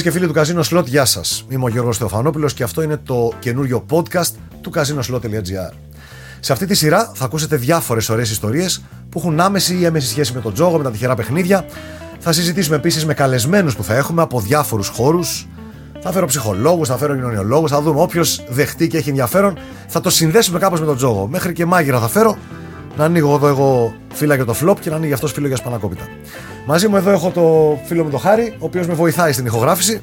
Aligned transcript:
Φίλε 0.00 0.12
και 0.12 0.18
φίλοι 0.18 0.32
του 0.32 0.62
Casino 0.64 0.78
Slot, 0.78 0.84
γεια 0.86 1.04
σας. 1.04 1.44
Είμαι 1.48 1.64
ο 1.64 1.68
Γιώργος 1.68 1.98
Θεοφανόπουλος 1.98 2.54
και 2.54 2.62
αυτό 2.62 2.82
είναι 2.82 2.96
το 2.96 3.32
καινούριο 3.38 3.84
podcast 3.90 4.30
του 4.60 4.72
casinoslot.gr. 4.74 5.72
Σε 6.40 6.52
αυτή 6.52 6.66
τη 6.66 6.74
σειρά 6.74 7.12
θα 7.14 7.24
ακούσετε 7.24 7.56
διάφορες 7.56 8.08
ωραίες 8.08 8.30
ιστορίες 8.30 8.82
που 9.08 9.18
έχουν 9.18 9.40
άμεση 9.40 9.76
ή 9.76 9.84
έμεση 9.84 10.08
σχέση 10.08 10.32
με 10.32 10.40
τον 10.40 10.52
τζόγο, 10.52 10.76
με 10.76 10.84
τα 10.84 10.90
τυχερά 10.90 11.14
παιχνίδια. 11.14 11.64
Θα 12.18 12.32
συζητήσουμε 12.32 12.76
επίσης 12.76 13.06
με 13.06 13.14
καλεσμένους 13.14 13.76
που 13.76 13.84
θα 13.84 13.94
έχουμε 13.94 14.22
από 14.22 14.40
διάφορους 14.40 14.88
χώρους. 14.88 15.48
Θα 16.00 16.12
φέρω 16.12 16.26
ψυχολόγους, 16.26 16.88
θα 16.88 16.96
φέρω 16.96 17.14
κοινωνιολόγους, 17.14 17.70
θα 17.70 17.82
δούμε 17.82 18.00
όποιος 18.00 18.44
δεχτεί 18.48 18.88
και 18.88 18.96
έχει 18.96 19.08
ενδιαφέρον. 19.08 19.58
Θα 19.86 20.00
το 20.00 20.10
συνδέσουμε 20.10 20.58
κάπως 20.58 20.80
με 20.80 20.86
τον 20.86 20.96
τζόγο. 20.96 21.26
Μέχρι 21.26 21.52
και 21.52 21.66
μάγειρα 21.66 22.00
θα 22.00 22.08
φέρω 22.08 22.36
να 22.96 23.04
ανοίγω 23.04 23.34
εδώ 23.34 23.48
εγώ 23.48 23.94
φύλλα 24.12 24.34
για 24.34 24.44
το 24.44 24.52
φλοπ 24.52 24.80
και 24.80 24.90
να 24.90 24.96
ανοίγει 24.96 25.12
αυτός 25.12 25.32
φίλο 25.32 25.46
για 25.46 25.56
σπανακόπιτα. 25.56 26.04
Μαζί 26.66 26.88
μου 26.88 26.96
εδώ 26.96 27.10
έχω 27.10 27.30
το 27.30 27.78
φίλο 27.84 28.04
μου 28.04 28.10
το 28.10 28.18
Χάρη, 28.18 28.54
ο 28.58 28.64
οποίος 28.64 28.86
με 28.86 28.94
βοηθάει 28.94 29.32
στην 29.32 29.46
ηχογράφηση. 29.46 30.02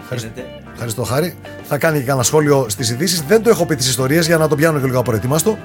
Ευχαριστώ, 0.00 0.30
Ευχαριστώ 0.72 1.02
Χάρη. 1.02 1.34
Θα 1.62 1.78
κάνει 1.78 1.98
και 1.98 2.04
κανένα 2.04 2.24
σχόλιο 2.24 2.66
στις 2.68 2.90
ειδήσεις. 2.90 3.22
Δεν 3.22 3.42
το 3.42 3.50
έχω 3.50 3.66
πει 3.66 3.76
τις 3.76 3.88
ιστορίες 3.88 4.26
για 4.26 4.36
να 4.36 4.48
το 4.48 4.56
πιάνω 4.56 4.78
και 4.78 4.86
λίγο 4.86 4.98
απροετοίμαστο. 4.98 5.58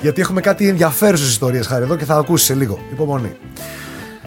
Γιατί 0.00 0.20
έχουμε 0.20 0.40
κάτι 0.40 0.68
ενδιαφέρουσες 0.68 1.28
ιστορίες, 1.28 1.66
Χάρη, 1.66 1.82
εδώ 1.82 1.96
και 1.96 2.04
θα 2.04 2.16
ακούσεις 2.16 2.46
σε 2.46 2.54
λίγο. 2.54 2.78
Υπομονή. 2.92 3.36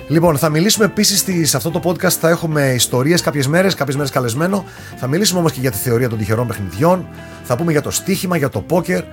Λοιπόν, 0.07 0.37
θα 0.37 0.49
μιλήσουμε 0.49 0.85
επίσης 0.85 1.49
σε 1.49 1.57
αυτό 1.57 1.71
το 1.71 1.81
podcast. 1.83 2.09
Θα 2.09 2.29
έχουμε 2.29 2.73
ιστορίες 2.73 3.21
κάποιες 3.21 3.47
μέρες, 3.47 3.73
κάποιες 3.73 3.95
μέρες 3.95 4.11
καλεσμένο. 4.11 4.65
Θα 4.95 5.07
μιλήσουμε 5.07 5.39
όμως 5.39 5.51
και 5.51 5.59
για 5.59 5.71
τη 5.71 5.77
θεωρία 5.77 6.09
των 6.09 6.17
τυχερών 6.17 6.47
παιχνιδιών. 6.47 7.07
Θα 7.43 7.55
πούμε 7.55 7.71
για 7.71 7.81
το 7.81 7.91
στοίχημα, 7.91 8.37
για 8.37 8.49
το 8.49 8.59
πόκερ, 8.59 9.03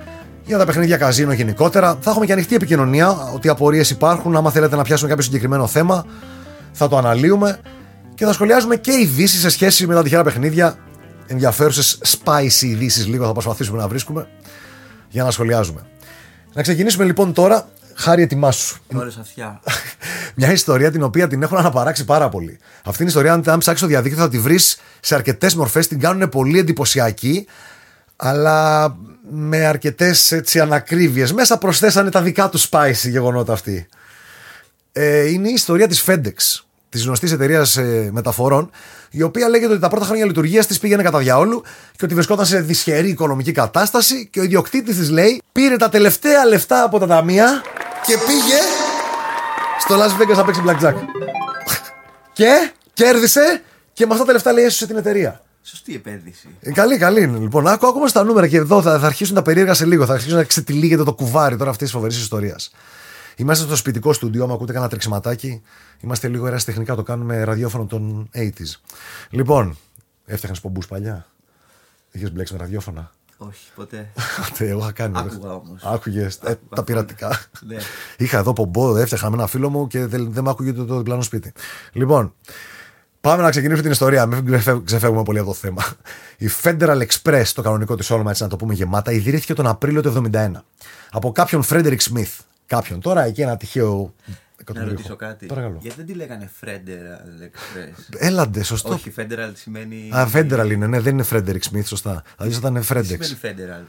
για 0.49 0.57
τα 0.57 0.65
παιχνίδια 0.65 0.97
καζίνο 0.97 1.33
γενικότερα. 1.33 1.97
Θα 2.01 2.09
έχουμε 2.09 2.25
και 2.25 2.31
ανοιχτή 2.31 2.55
επικοινωνία, 2.55 3.09
ότι 3.33 3.49
απορίες 3.49 3.89
υπάρχουν. 3.89 4.35
Άμα 4.35 4.51
θέλετε 4.51 4.75
να 4.75 4.83
πιάσουμε 4.83 5.09
κάποιο 5.09 5.23
συγκεκριμένο 5.23 5.67
θέμα, 5.67 6.05
θα 6.71 6.87
το 6.87 6.97
αναλύουμε 6.97 7.59
και 8.15 8.25
θα 8.25 8.33
σχολιάζουμε 8.33 8.75
και 8.75 8.91
ειδήσεις 8.91 9.39
σε 9.39 9.49
σχέση 9.49 9.87
με 9.87 9.93
τα 9.93 10.03
τυχερά 10.03 10.23
παιχνίδια. 10.23 10.75
Ενδιαφέρουσες 11.27 11.99
spicy 12.03 12.61
ειδήσεις 12.61 13.07
λίγο 13.07 13.25
θα 13.25 13.31
προσπαθήσουμε 13.31 13.77
να 13.77 13.87
βρίσκουμε 13.87 14.27
για 15.09 15.23
να 15.23 15.31
σχολιάζουμε. 15.31 15.81
Να 16.53 16.61
ξεκινήσουμε 16.61 17.05
λοιπόν 17.05 17.33
τώρα. 17.33 17.67
Χάρη, 17.93 18.21
ετοιμάσου. 18.21 18.77
Ωρες 18.95 19.17
αυτιά. 19.17 19.61
Μια 20.35 20.51
ιστορία 20.51 20.91
την 20.91 21.03
οποία 21.03 21.27
την 21.27 21.43
έχουν 21.43 21.57
αναπαράξει 21.57 22.05
πάρα 22.05 22.29
πολύ. 22.29 22.59
Αυτή 22.83 22.97
την 22.97 23.07
ιστορία, 23.07 23.33
αν 23.33 23.41
ψάξεις 23.41 23.77
στο 23.77 23.87
διαδίκτυο, 23.87 24.23
θα 24.23 24.29
τη 24.29 24.39
βρεις 24.39 24.77
σε 24.99 25.15
αρκετές 25.15 25.55
μορφές. 25.55 25.87
Την 25.87 25.99
κάνουν 25.99 26.29
πολύ 26.29 26.59
εντυπωσιακή, 26.59 27.47
αλλά 28.15 28.95
με 29.29 29.65
αρκετές 29.65 30.41
ανακρίβειες. 30.61 31.33
Μέσα 31.33 31.57
προσθέσανε 31.57 32.09
τα 32.09 32.21
δικά 32.21 32.49
τους 32.49 32.69
spicy 32.71 33.09
γεγονότα 33.09 33.53
αυτή. 33.53 33.87
Ε, 34.91 35.29
είναι 35.29 35.49
η 35.49 35.53
ιστορία 35.53 35.87
της 35.87 36.03
FedEx, 36.07 36.61
της 36.89 37.05
γνωστής 37.05 37.31
εταιρείας 37.31 37.77
ε, 37.77 38.09
μεταφορών, 38.11 38.71
η 39.11 39.21
οποία 39.21 39.49
λέγεται 39.49 39.71
ότι 39.71 39.81
τα 39.81 39.89
πρώτα 39.89 40.05
χρόνια 40.05 40.25
λειτουργίας 40.25 40.67
της 40.67 40.79
πήγαινε 40.79 41.03
κατά 41.03 41.17
διαόλου 41.17 41.63
και 41.95 42.05
ότι 42.05 42.13
βρισκόταν 42.13 42.45
σε 42.45 42.59
δυσχερή 42.59 43.09
οικονομική 43.09 43.51
κατάσταση 43.51 44.27
και 44.31 44.39
ο 44.39 44.43
ιδιοκτήτης 44.43 44.97
της 44.97 45.09
λέει 45.09 45.41
πήρε 45.51 45.75
τα 45.75 45.89
τελευταία 45.89 46.45
λεφτά 46.45 46.83
από 46.83 46.99
τα 46.99 47.07
ταμεία 47.07 47.61
και 48.05 48.17
πήγε 48.27 48.59
στο 49.79 49.95
Las 49.95 50.21
Vegas 50.21 50.35
να 50.35 50.45
παίξει 50.45 50.63
blackjack. 50.65 50.93
και 52.37 52.71
κέρδισε 52.93 53.61
και 53.93 54.05
με 54.05 54.13
αυτά 54.13 54.25
τα 54.25 54.31
λεφτά 54.31 54.53
λέει 54.53 54.65
έσωσε 54.65 54.87
την 54.87 54.97
εταιρεία. 54.97 55.41
Σωστή 55.69 55.95
επένδυση. 55.95 56.47
Ε, 56.59 56.71
καλή, 56.71 56.97
καλή. 56.97 57.27
Λοιπόν, 57.27 57.67
άκου 57.67 57.87
ακόμα 57.87 58.07
στα 58.07 58.23
νούμερα 58.23 58.47
και 58.47 58.57
εδώ 58.57 58.81
θα, 58.81 58.99
θα 58.99 59.05
αρχίσουν 59.05 59.35
τα 59.35 59.41
περίεργα 59.41 59.73
σε 59.73 59.85
λίγο. 59.85 60.05
Θα 60.05 60.13
αρχίσουν 60.13 60.37
να 60.37 60.43
ξετυλίγεται 60.43 61.03
το 61.03 61.13
κουβάρι 61.13 61.57
τώρα 61.57 61.69
αυτής 61.69 61.87
της 61.87 61.95
φοβερής 61.95 62.17
ιστορίας. 62.17 62.71
Είμαστε 63.35 63.65
στο 63.65 63.75
σπιτικό 63.75 64.13
στούντιο, 64.13 64.43
άμα 64.43 64.53
ακούτε 64.53 64.71
κανένα 64.71 64.89
τρεξιματάκι. 64.89 65.61
Είμαστε 65.99 66.27
λίγο 66.27 66.47
ερασιτεχνικά, 66.47 66.95
το 66.95 67.03
κάνουμε 67.03 67.43
ραδιόφωνο 67.43 67.85
των 67.85 68.29
80s. 68.35 68.81
Λοιπόν, 69.29 69.77
έφτιαχνες 70.25 70.61
πομπούς 70.61 70.87
παλιά; 70.87 71.25
Είχες 72.11 72.31
μπλέξει 72.31 72.53
με 72.53 72.59
ραδιόφωνα; 72.59 73.11
Όχι, 73.37 73.71
ποτέ. 73.75 74.09
Εγώ 74.59 74.79
είχα 74.79 74.91
κάνει. 74.91 75.17
Άκουγα 75.17 75.53
όμως. 75.53 75.83
Άκουγες 75.83 76.35
ε, 76.43 76.59
τα 76.75 76.83
πειρατικά. 76.83 77.39
Ναι. 77.59 77.77
Είχα 78.17 78.37
εδώ 78.37 78.53
πομπό, 78.53 78.97
έφτιαχνα 78.97 79.29
με 79.29 79.35
ένα 79.35 79.47
φίλο 79.47 79.69
μου 79.69 79.87
και 79.87 80.05
δεν, 80.05 80.31
δεν 80.31 80.43
με 80.43 80.49
άκουγε 80.49 80.73
το, 80.73 80.85
το 80.85 80.97
διπλανό 80.97 81.21
σπίτι. 81.21 81.51
Λοιπόν, 81.91 82.33
Πάμε 83.21 83.43
να 83.43 83.49
ξεκινήσουμε 83.49 83.81
την 83.81 83.91
ιστορία. 83.91 84.25
Μην 84.25 84.61
ξεφεύγουμε 84.83 85.23
πολύ 85.23 85.39
από 85.39 85.47
το 85.47 85.53
θέμα. 85.53 85.83
Η 86.37 86.49
Federal 86.63 87.01
Express, 87.07 87.43
το 87.53 87.61
κανονικό 87.61 87.95
της 87.95 88.09
όνομα, 88.09 88.29
έτσι 88.29 88.43
να 88.43 88.49
το 88.49 88.55
πούμε 88.55 88.73
γεμάτα, 88.73 89.11
ιδρύθηκε 89.11 89.53
τον 89.53 89.67
Απρίλιο 89.67 90.01
του 90.01 90.29
1971 90.33 90.51
από 91.11 91.31
κάποιον 91.31 91.63
Frederick 91.69 91.97
Smith. 92.13 92.37
Κάποιον 92.65 93.01
τώρα, 93.01 93.23
εκεί 93.23 93.41
ένα 93.41 93.57
τυχαίο. 93.57 94.13
Να 94.73 94.83
ρωτήσω 94.85 95.15
κάτι. 95.15 95.45
Παρακαλώ. 95.45 95.77
Γιατί 95.81 95.97
δεν 95.97 96.05
τη 96.05 96.13
λέγανε 96.13 96.49
Federal 96.61 97.43
Express; 97.43 98.17
Έλαντε, 98.17 98.63
σωστό. 98.63 98.93
Όχι, 98.93 99.13
Federal 99.17 99.51
σημαίνει. 99.53 100.09
Α, 100.13 100.29
Federal 100.33 100.69
είναι, 100.71 100.87
ναι, 100.87 100.99
δεν 100.99 101.13
είναι 101.13 101.25
Frederick 101.31 101.61
Smith, 101.71 101.85
σωστά. 101.85 102.23
Δηλαδή 102.37 102.55
ήταν 102.55 102.73
Τι 102.73 102.87
Fredex. 102.89 103.17
σημαίνει 103.21 103.37
Federal; 103.41 103.83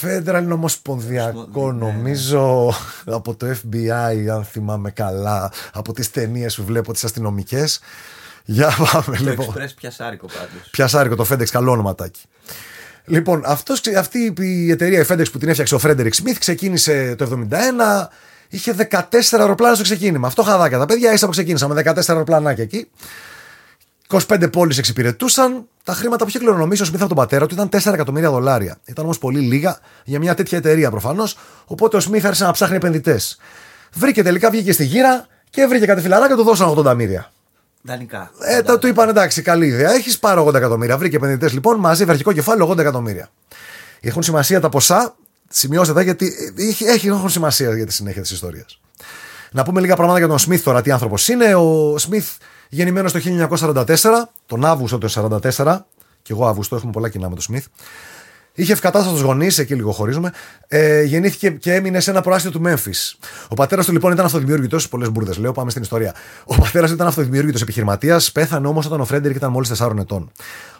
Federal 0.00 0.42
είναι 0.42 0.52
ομοσπονδιακό, 0.52 1.38
Ομοσπονδιακό, 1.38 1.72
ναι. 1.72 1.78
νομίζω 1.78 2.72
από 3.04 3.34
το 3.34 3.46
FBI, 3.46 4.26
αν 4.32 4.44
θυμάμαι 4.44 4.90
καλά, 4.90 5.52
από 5.72 5.92
τις 5.92 6.10
ταινίες 6.10 6.56
που 6.56 6.64
βλέπω, 6.64 6.92
τις 6.92 7.04
αστυνομικές. 7.04 7.80
Για 8.50 8.72
πάμε 8.92 9.16
Το 9.16 9.24
λοιπόν. 9.24 9.46
Express 9.54 9.70
πιασάρικο 9.76 10.26
πάντως. 10.26 10.68
Πιασάρικο 10.70 11.14
το 11.16 11.26
FedEx, 11.30 11.46
καλό 11.46 11.70
ονοματάκι. 11.72 12.20
Λοιπόν, 13.04 13.42
αυτός, 13.46 13.80
ξε- 13.80 13.96
αυτή 13.96 14.34
η 14.38 14.70
εταιρεία 14.70 15.00
η 15.00 15.04
FedEx 15.08 15.30
που 15.32 15.38
την 15.38 15.48
έφτιαξε 15.48 15.74
ο 15.74 15.80
Frederick 15.82 16.10
Smith 16.22 16.36
ξεκίνησε 16.38 17.14
το 17.18 17.24
71. 17.24 18.08
Είχε 18.48 18.72
14 18.90 19.38
αεροπλάνα 19.38 19.74
στο 19.74 19.82
ξεκίνημα. 19.84 20.26
Αυτό 20.26 20.42
χαδάκια. 20.42 20.78
Τα 20.78 20.86
παιδιά 20.86 21.12
ίσα 21.12 21.24
που 21.26 21.32
ξεκίνησαν 21.32 21.72
με 21.72 21.82
14 21.84 22.08
αεροπλανάκια 22.08 22.62
εκεί. 22.64 22.88
25 24.08 24.48
πόλεις 24.52 24.78
εξυπηρετούσαν. 24.78 25.66
Τα 25.84 25.92
χρήματα 25.92 26.22
που 26.22 26.28
είχε 26.28 26.38
κληρονομήσει 26.38 26.82
ο 26.82 26.84
Σμιθ 26.84 27.00
από 27.00 27.08
τον 27.08 27.16
πατέρα 27.16 27.46
του 27.46 27.54
ήταν 27.54 27.68
4 27.68 27.92
εκατομμύρια 27.92 28.30
δολάρια. 28.30 28.78
Ήταν 28.84 29.04
όμως 29.04 29.18
πολύ 29.18 29.40
λίγα 29.40 29.78
για 30.04 30.18
μια 30.18 30.34
τέτοια 30.34 30.58
εταιρεία 30.58 30.90
προφανώς. 30.90 31.36
Οπότε 31.64 31.96
ο 31.96 32.00
Σμιθ 32.00 32.24
άρχισε 32.24 32.44
να 32.44 32.50
ψάχνει 32.52 32.76
επενδυτές. 32.76 33.38
Βρήκε 33.92 34.22
τελικά, 34.22 34.50
βγήκε 34.50 34.72
στη 34.72 34.84
γύρα 34.84 35.26
και 35.50 35.66
βρήκε 35.66 35.86
κάτι 35.86 36.00
φιλαράκια 36.00 36.34
και 36.34 36.40
του 36.42 36.46
δώσαν 36.48 36.74
80 36.86 36.94
μύρια. 36.94 37.32
Δανεικά. 37.82 38.30
Ε, 38.40 38.62
το, 38.62 38.78
του 38.78 38.86
είπαν 38.86 39.08
εντάξει, 39.08 39.42
καλή 39.42 39.66
ιδέα. 39.66 39.92
Έχεις 39.92 40.18
πάρω 40.18 40.46
80 40.46 40.54
εκατομμύρια. 40.54 40.98
Βρήκε 40.98 41.16
επενδυτές 41.16 41.52
λοιπόν 41.52 41.78
μαζί, 41.78 42.04
αρχικό 42.08 42.32
κεφάλαιο 42.32 42.70
80 42.70 42.78
εκατομμύρια. 42.78 43.30
Έχουν 44.00 44.22
σημασία 44.22 44.60
τα 44.60 44.68
ποσά. 44.68 45.14
Σημειώστε 45.50 45.92
τα 45.94 46.02
γιατί 46.02 46.54
έχει, 46.56 46.84
έχει, 46.84 47.08
έχουν 47.08 47.30
σημασία 47.30 47.74
για 47.74 47.86
τη 47.86 47.92
συνέχεια 47.92 48.22
της 48.22 48.30
ιστορίας. 48.30 48.80
Να 49.52 49.62
πούμε 49.62 49.80
λίγα 49.80 49.96
πράγματα 49.96 50.18
για 50.18 50.28
τον 50.28 50.38
Σμιθ 50.38 50.62
τώρα, 50.62 50.82
τι 50.82 50.90
άνθρωπος 50.90 51.28
είναι. 51.28 51.54
Ο 51.54 51.98
Σμιθ 51.98 52.28
γεννημένος 52.68 53.12
το 53.12 53.18
1944, 53.18 53.84
τον 54.46 54.64
Αύγουστο 54.64 54.98
του 54.98 55.10
1944, 55.10 55.78
και 56.22 56.32
εγώ 56.32 56.46
Αύγουστο, 56.46 56.76
έχουμε 56.76 56.92
πολλά 56.92 57.08
κοινά 57.08 57.28
με 57.28 57.34
τον 57.34 57.42
Σμιθ. 57.42 57.66
Είχε 58.58 58.72
ευκατάστατου 58.72 59.20
γονείς, 59.20 59.58
εκεί 59.58 59.74
λίγο 59.74 59.92
χωρίζουμε. 59.92 60.32
Ε, 60.68 61.02
γεννήθηκε 61.02 61.50
και 61.50 61.74
έμεινε 61.74 62.00
σε 62.00 62.10
ένα 62.10 62.20
προάστιο 62.20 62.50
του 62.50 62.60
Μέμφυ. 62.60 62.90
Ο 63.48 63.54
πατέρας 63.54 63.86
του 63.86 63.92
λοιπόν 63.92 64.12
ήταν 64.12 64.24
αυτοδημιούργητος. 64.24 64.88
Πολλές 64.88 65.10
μπουρδες 65.10 65.36
λέω, 65.36 65.52
πάμε 65.52 65.70
στην 65.70 65.82
ιστορία. 65.82 66.14
Ο 66.44 66.54
πατέρας 66.54 66.88
του 66.88 66.94
ήταν 66.94 67.06
αυτοδημιούργητος 67.06 67.62
επιχειρηματίας, 67.62 68.32
πέθανε 68.32 68.66
όμως 68.66 68.86
όταν 68.86 69.00
ο 69.00 69.04
Φρέντερικ 69.04 69.36
ήταν 69.36 69.50
μόλις 69.50 69.68
4 69.68 69.98
ετών. 69.98 70.32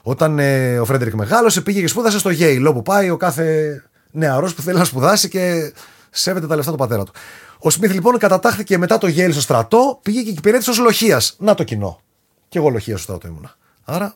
Όταν 0.02 0.38
ε, 0.38 0.78
ο 0.78 0.84
Φρέντερικ 0.84 1.14
μεγάλωσε, 1.14 1.60
πήγε 1.60 1.80
και 1.80 1.86
σπούδασε 1.86 2.18
στο 2.18 2.30
Yale, 2.30 2.64
όπου 2.68 2.82
πάει 2.82 3.10
ο 3.10 3.16
κάθε 3.16 3.82
νεαρός 4.10 4.54
που 4.54 4.62
θέλει 4.62 4.78
να 4.78 4.84
σπουδάσει 4.84 5.28
και 5.28 5.72
σέβεται 6.10 6.46
τα 6.46 6.56
λεφτά 6.56 6.70
του 6.70 6.76
πατέρα 6.76 7.04
του. 7.04 7.12
Ο 7.58 7.70
Σμιθ 7.70 7.92
λοιπόν 7.92 8.18
κατατάχθηκε 8.18 8.78
μετά 8.78 8.98
το 8.98 9.06
Yale 9.06 9.32
στο 9.32 9.40
στρατό, 9.40 9.98
πήγε 10.02 10.22
και 10.22 10.30
υπηρέτησε 10.30 10.70
ως 10.70 10.78
λοχείας. 10.78 11.36
Να 11.38 11.54
το 11.54 11.64
κοινό. 11.64 12.00
Και 12.48 12.58
εγώ 12.58 12.68
λοχεία 12.68 12.94
στο 12.96 13.02
στρατό 13.02 13.28
ήμουνα. 13.28 13.56
Άρα. 13.84 14.14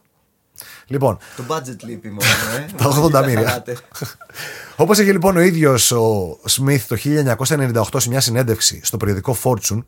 Λοιπόν, 0.86 1.18
Το 1.36 1.42
budget 1.48 1.76
λείπει 1.82 2.08
μόνο, 2.08 2.22
ε. 2.56 2.72
Τα 3.12 3.20
80 3.22 3.24
μοίρια. 3.26 3.46
Χαλάτε. 3.48 3.76
Όπως 4.76 4.98
είχε 4.98 5.12
λοιπόν 5.12 5.36
ο 5.36 5.40
ίδιος 5.40 5.90
ο 5.90 6.38
Σμιθ 6.44 6.86
το 6.88 6.96
1998 7.74 7.82
σε 7.96 8.08
μια 8.08 8.20
συνέντευξη 8.20 8.80
στο 8.82 8.96
περιοδικό 8.96 9.36
Fortune, 9.42 9.84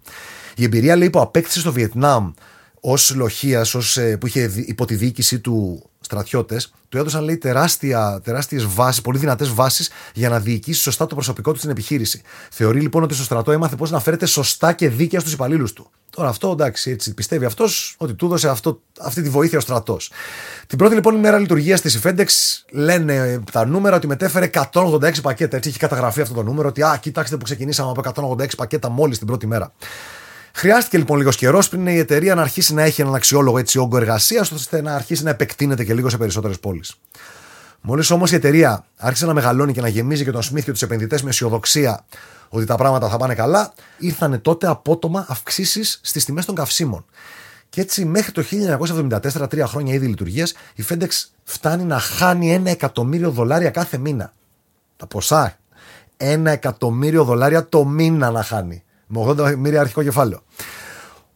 η 0.56 0.64
εμπειρία 0.64 0.96
λέει 0.96 1.10
που 1.10 1.20
απέκτησε 1.20 1.60
στο 1.60 1.72
Βιετνάμ 1.72 2.32
ως 2.80 3.14
λοχείας, 3.14 3.76
που 4.20 4.26
είχε 4.26 4.46
δι- 4.46 4.68
υπό 4.68 4.84
τη 4.84 4.94
διοίκησή 4.94 5.40
του 5.40 5.88
στρατιώτες, 6.04 6.72
του 6.88 6.98
έδωσαν 6.98 7.24
λέει 7.24 7.36
τεράστια, 7.36 8.20
τεράστιες 8.24 8.66
βάσεις, 8.66 9.00
πολύ 9.00 9.18
δυνατές 9.18 9.48
βάσεις 9.48 9.90
για 10.14 10.28
να 10.28 10.40
διοικήσει 10.40 10.80
σωστά 10.80 11.06
το 11.06 11.14
προσωπικό 11.14 11.52
του 11.52 11.58
στην 11.58 11.70
επιχείρηση. 11.70 12.22
Θεωρεί 12.50 12.80
λοιπόν 12.80 13.02
ότι 13.02 13.14
στο 13.14 13.24
στρατό 13.24 13.52
έμαθε 13.52 13.76
πώς 13.76 13.90
να 13.90 14.00
φέρεται 14.00 14.26
σωστά 14.26 14.72
και 14.72 14.88
δίκαια 14.88 15.20
στους 15.20 15.32
υπαλλήλους 15.32 15.72
του. 15.72 15.90
Τώρα 16.10 16.28
αυτό 16.28 16.50
εντάξει, 16.50 16.90
έτσι 16.90 17.14
πιστεύει 17.14 17.44
αυτός 17.44 17.94
ότι 17.98 18.14
του 18.14 18.26
έδωσε 18.26 18.48
αυτό, 18.48 18.80
αυτή 19.00 19.22
τη 19.22 19.28
βοήθεια 19.28 19.58
ο 19.58 19.60
στρατός. 19.60 20.10
Την 20.66 20.78
πρώτη 20.78 20.94
λοιπόν 20.94 21.14
ημέρα 21.14 21.38
λειτουργίας 21.38 21.80
της 21.80 22.00
FedEx 22.04 22.26
λένε 22.70 23.42
τα 23.52 23.66
νούμερα 23.66 23.96
ότι 23.96 24.06
μετέφερε 24.06 24.50
186 24.72 25.22
πακέτα. 25.22 25.56
Έτσι 25.56 25.68
έχει 25.68 25.78
καταγραφεί 25.78 26.20
αυτό 26.20 26.34
το 26.34 26.42
νούμερο. 26.42 26.68
Ότι 26.68 26.82
α, 26.82 26.98
κοιτάξτε 27.00 27.36
που 27.36 27.44
ξεκινήσαμε 27.44 27.92
από 27.96 28.34
186 28.38 28.48
πακέτα 28.56 28.88
μόλις 28.88 29.18
την 29.18 29.26
πρώτη 29.26 29.46
μέρα. 29.46 29.72
Χρειάστηκε 30.56 30.98
λοιπόν 30.98 31.18
λίγος 31.18 31.36
καιρός 31.36 31.68
πριν 31.68 31.86
η 31.86 31.98
εταιρεία 31.98 32.34
να 32.34 32.42
αρχίσει 32.42 32.74
να 32.74 32.82
έχει 32.82 33.00
έναν 33.00 33.14
αξιόλογο 33.14 33.58
έτσι 33.58 33.78
όγκο 33.78 33.96
εργασίας, 33.96 34.50
ώστε 34.50 34.82
να 34.82 34.94
αρχίσει 34.94 35.22
να 35.22 35.30
επεκτείνεται 35.30 35.84
και 35.84 35.94
λίγο 35.94 36.08
σε 36.08 36.16
περισσότερες 36.16 36.58
πόλεις. 36.60 36.94
Μόλις 37.80 38.10
όμως 38.10 38.32
η 38.32 38.34
εταιρεία 38.34 38.84
άρχισε 38.96 39.26
να 39.26 39.34
μεγαλώνει 39.34 39.72
και 39.72 39.80
να 39.80 39.88
γεμίζει 39.88 40.24
και 40.24 40.30
τον 40.30 40.42
Σμιθ 40.42 40.64
και 40.64 40.70
τους 40.70 40.82
επενδυτές 40.82 41.22
με 41.22 41.30
αισιοδοξία 41.30 42.04
ότι 42.48 42.64
τα 42.64 42.76
πράγματα 42.76 43.08
θα 43.08 43.16
πάνε 43.16 43.34
καλά, 43.34 43.72
ήρθαν 43.98 44.40
τότε 44.40 44.66
απότομα 44.66 45.26
αυξήσεις 45.28 46.00
στις 46.02 46.24
τιμές 46.24 46.44
των 46.44 46.54
καυσίμων. 46.54 47.04
Και 47.68 47.80
έτσι 47.80 48.04
μέχρι 48.04 48.32
το 48.32 48.42
1974, 48.42 49.48
τρία 49.48 49.66
χρόνια 49.66 49.94
ήδη 49.94 50.06
λειτουργίας, 50.06 50.54
η 50.74 50.84
FedEx 50.88 51.08
φτάνει 51.44 51.84
να 51.84 51.98
χάνει 51.98 52.52
ένα 52.52 52.70
εκατομμύριο 52.70 53.30
δολάρια 53.30 53.70
κάθε 53.70 53.98
μήνα. 53.98 54.32
Τα 54.96 55.06
ποσά. 55.06 55.58
Ένα 56.16 56.50
εκατομμύριο 56.50 57.24
δολάρια 57.24 57.68
το 57.68 57.84
μήνα 57.84 58.30
να 58.30 58.42
χάνει. 58.42 58.82
Με 59.06 59.20
80 59.26 59.38
εκατομμύρια 59.38 59.80
αρχικό 59.80 60.02
κεφάλαιο. 60.02 60.42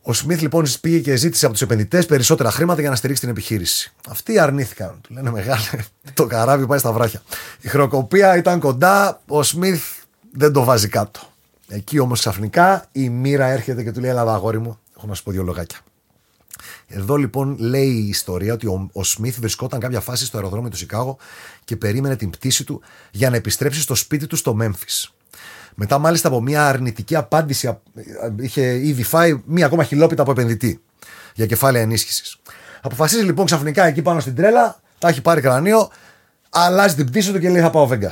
Ο 0.03 0.12
Σμιθ 0.12 0.41
λοιπόν 0.41 0.65
πήγε 0.81 0.99
και 0.99 1.17
ζήτησε 1.17 1.44
από 1.44 1.55
τους 1.55 1.62
επενδυτές 1.62 2.06
περισσότερα 2.06 2.50
χρήματα 2.50 2.81
για 2.81 2.91
να 2.91 2.97
στηρίξει 2.97 3.23
την 3.23 3.31
επιχείρηση. 3.31 3.93
Αυτοί 4.09 4.38
αρνήθηκαν. 4.38 4.99
Του 5.00 5.12
λένε 5.12 5.31
μεγάλε, 5.31 5.85
το 6.15 6.26
καράβι 6.26 6.67
πάει 6.67 6.79
στα 6.79 6.93
βράχια. 6.93 7.23
Η 7.61 7.69
χρεοκοπία 7.69 8.37
ήταν 8.37 8.61
κοντά, 8.61 9.20
ο 9.26 9.43
Σμιθ 9.43 9.82
δεν 10.32 10.53
το 10.53 10.65
βάζει 10.65 10.88
κάτω. 10.88 11.20
Εκεί 11.69 11.99
όμως 11.99 12.19
ξαφνικά 12.19 12.88
η 12.93 13.09
μοίρα 13.09 13.47
έρχεται 13.47 13.82
και 13.82 13.93
του 13.93 14.00
λέει: 14.00 14.11
Ελλάδα, 14.11 14.35
αγόρι 14.35 14.59
μου, 14.59 14.79
έχω 14.97 15.06
να 15.06 15.15
σου 15.15 15.23
πω 15.23 15.31
δύο 15.31 15.43
λογάκια. 15.43 15.79
Εδώ 16.87 17.17
λοιπόν 17.17 17.56
λέει 17.59 17.88
η 17.88 18.09
ιστορία 18.09 18.53
ότι 18.53 18.67
ο, 18.67 18.91
ο 18.93 19.05
Σμιθ 19.05 19.38
βρισκόταν 19.38 19.81
κάποια 19.81 20.00
φάση 20.00 20.25
στο 20.25 20.37
αεροδρόμιο 20.37 20.70
του 20.70 20.76
Σικάγο 20.76 21.17
και 21.65 21.76
περίμενε 21.76 22.17
την 22.17 22.31
πτήση 22.31 22.65
του 22.65 22.81
για 23.11 23.31
να 23.31 23.37
επιστρέψει 23.37 23.81
στο 23.81 23.94
σπίτι 23.94 24.26
του 24.26 24.37
στο 24.37 24.55
Μέμφυ. 24.55 24.87
Μετά, 25.81 25.99
μάλιστα, 25.99 26.29
από 26.29 26.41
μια 26.41 26.69
αρνητική 26.69 27.17
απάντηση, 27.17 27.79
είχε 28.37 28.87
ήδη 28.87 29.03
φάει 29.03 29.43
μία 29.45 29.67
ακόμα 29.67 29.85
χιλόπιτα 29.85 30.23
από 30.23 30.31
επενδυτή 30.31 30.81
για 31.35 31.47
κεφάλαια 31.47 31.83
ενίσχυσης. 31.83 32.37
Αποφασίζει 32.83 33.25
λοιπόν 33.25 33.45
ξαφνικά 33.47 33.85
εκεί 33.85 34.03
πάνω 34.03 34.21
στην 34.21 34.35
τρέλα, 34.35 34.81
τα 34.99 35.09
έχει 35.09 35.21
πάρει 35.21 35.41
κρανίο, 35.41 35.91
αλλάζει 36.51 36.95
την 36.95 37.07
πτήση 37.07 37.33
του 37.33 37.39
και 37.39 37.51
λέει: 37.51 37.63
Θα 37.63 37.71
πάω 37.71 37.87
Βέγγα. 37.87 38.11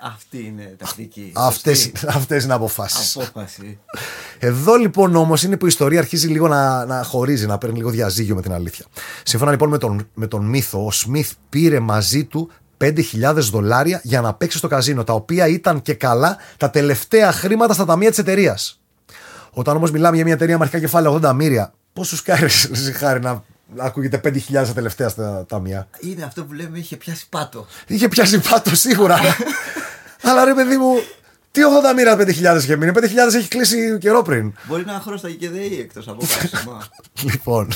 Αυτή 0.00 0.44
είναι 0.44 0.74
τακτική. 0.78 1.32
Αυτές, 1.34 1.92
αυτές 2.06 2.44
είναι 2.44 2.54
αποφάσεις. 2.54 3.16
Απόφαση. 3.16 3.78
Εδώ 4.38 4.76
λοιπόν 4.76 5.16
όμως 5.16 5.42
είναι 5.42 5.56
που 5.56 5.64
η 5.64 5.68
ιστορία 5.70 5.98
αρχίζει 5.98 6.28
λίγο 6.28 6.48
να, 6.48 6.84
να 6.84 7.02
χωρίζει, 7.02 7.46
να 7.46 7.58
παίρνει 7.58 7.76
λίγο 7.76 7.90
διαζύγιο 7.90 8.34
με 8.34 8.42
την 8.42 8.52
αλήθεια. 8.52 8.84
Σύμφωνα 9.22 9.50
λοιπόν 9.50 9.68
με 9.68 9.78
τον, 9.78 10.08
με 10.14 10.26
τον 10.26 10.44
μύθο, 10.44 10.86
ο 10.86 10.92
Σμιθ 10.92 11.32
πήρε 11.48 11.80
μαζί 11.80 12.24
του 12.24 12.50
5.000 12.80 13.34
δολάρια 13.34 14.00
για 14.02 14.20
να 14.20 14.34
παίξει 14.34 14.58
στο 14.58 14.68
καζίνο, 14.68 15.04
τα 15.04 15.12
οποία 15.12 15.46
ήταν 15.46 15.82
και 15.82 15.94
καλά 15.94 16.36
τα 16.56 16.70
τελευταία 16.70 17.32
χρήματα 17.32 17.74
στα 17.74 17.84
ταμεία 17.84 18.08
της 18.08 18.18
εταιρείας. 18.18 18.80
Όταν 19.50 19.76
όμως 19.76 19.90
μιλάμε 19.90 20.16
για 20.16 20.24
μια 20.24 20.34
εταιρεία 20.34 20.56
με 20.58 20.64
αρχικά 20.64 20.80
κεφάλαια 20.80 21.30
80 21.30 21.34
μύρια, 21.34 21.72
πόσου 21.92 22.22
κάρε 22.24 22.48
χάρη 23.00 23.20
να 23.20 23.42
ακούγεται 23.76 24.20
5.000 24.24 24.40
τα 24.50 24.72
τελευταία 24.72 25.08
στα 25.08 25.44
ταμεία; 25.48 25.88
Είναι 26.00 26.22
αυτό 26.22 26.44
που 26.44 26.52
λέμε 26.52 26.78
είχε 26.78 26.96
πιάσει 26.96 27.26
πάτο. 27.28 27.66
Είχε 27.86 28.08
πιάσει 28.08 28.40
πάτο 28.40 28.76
σίγουρα. 28.76 29.18
Αλλά 30.28 30.44
ρε 30.44 30.54
παιδί 30.54 30.76
μου, 30.76 30.92
τι 31.50 31.60
80 31.92 31.94
μοίρα 31.96 32.16
5.000 32.18 32.62
είχε 32.62 32.76
μείνει; 32.76 32.92
5.000 32.94 33.00
έχει 33.36 33.48
κλείσει 33.48 33.98
καιρό 33.98 34.22
πριν. 34.22 34.52
Μπορεί 34.64 34.84
να 34.84 35.00
χρώσταγε 35.04 35.34
και 35.34 35.50
ΔΕΗ 35.50 35.78
εκτός 35.80 36.08
από 36.08 36.26
καύσιμα. 36.38 36.86
λοιπόν, 37.32 37.68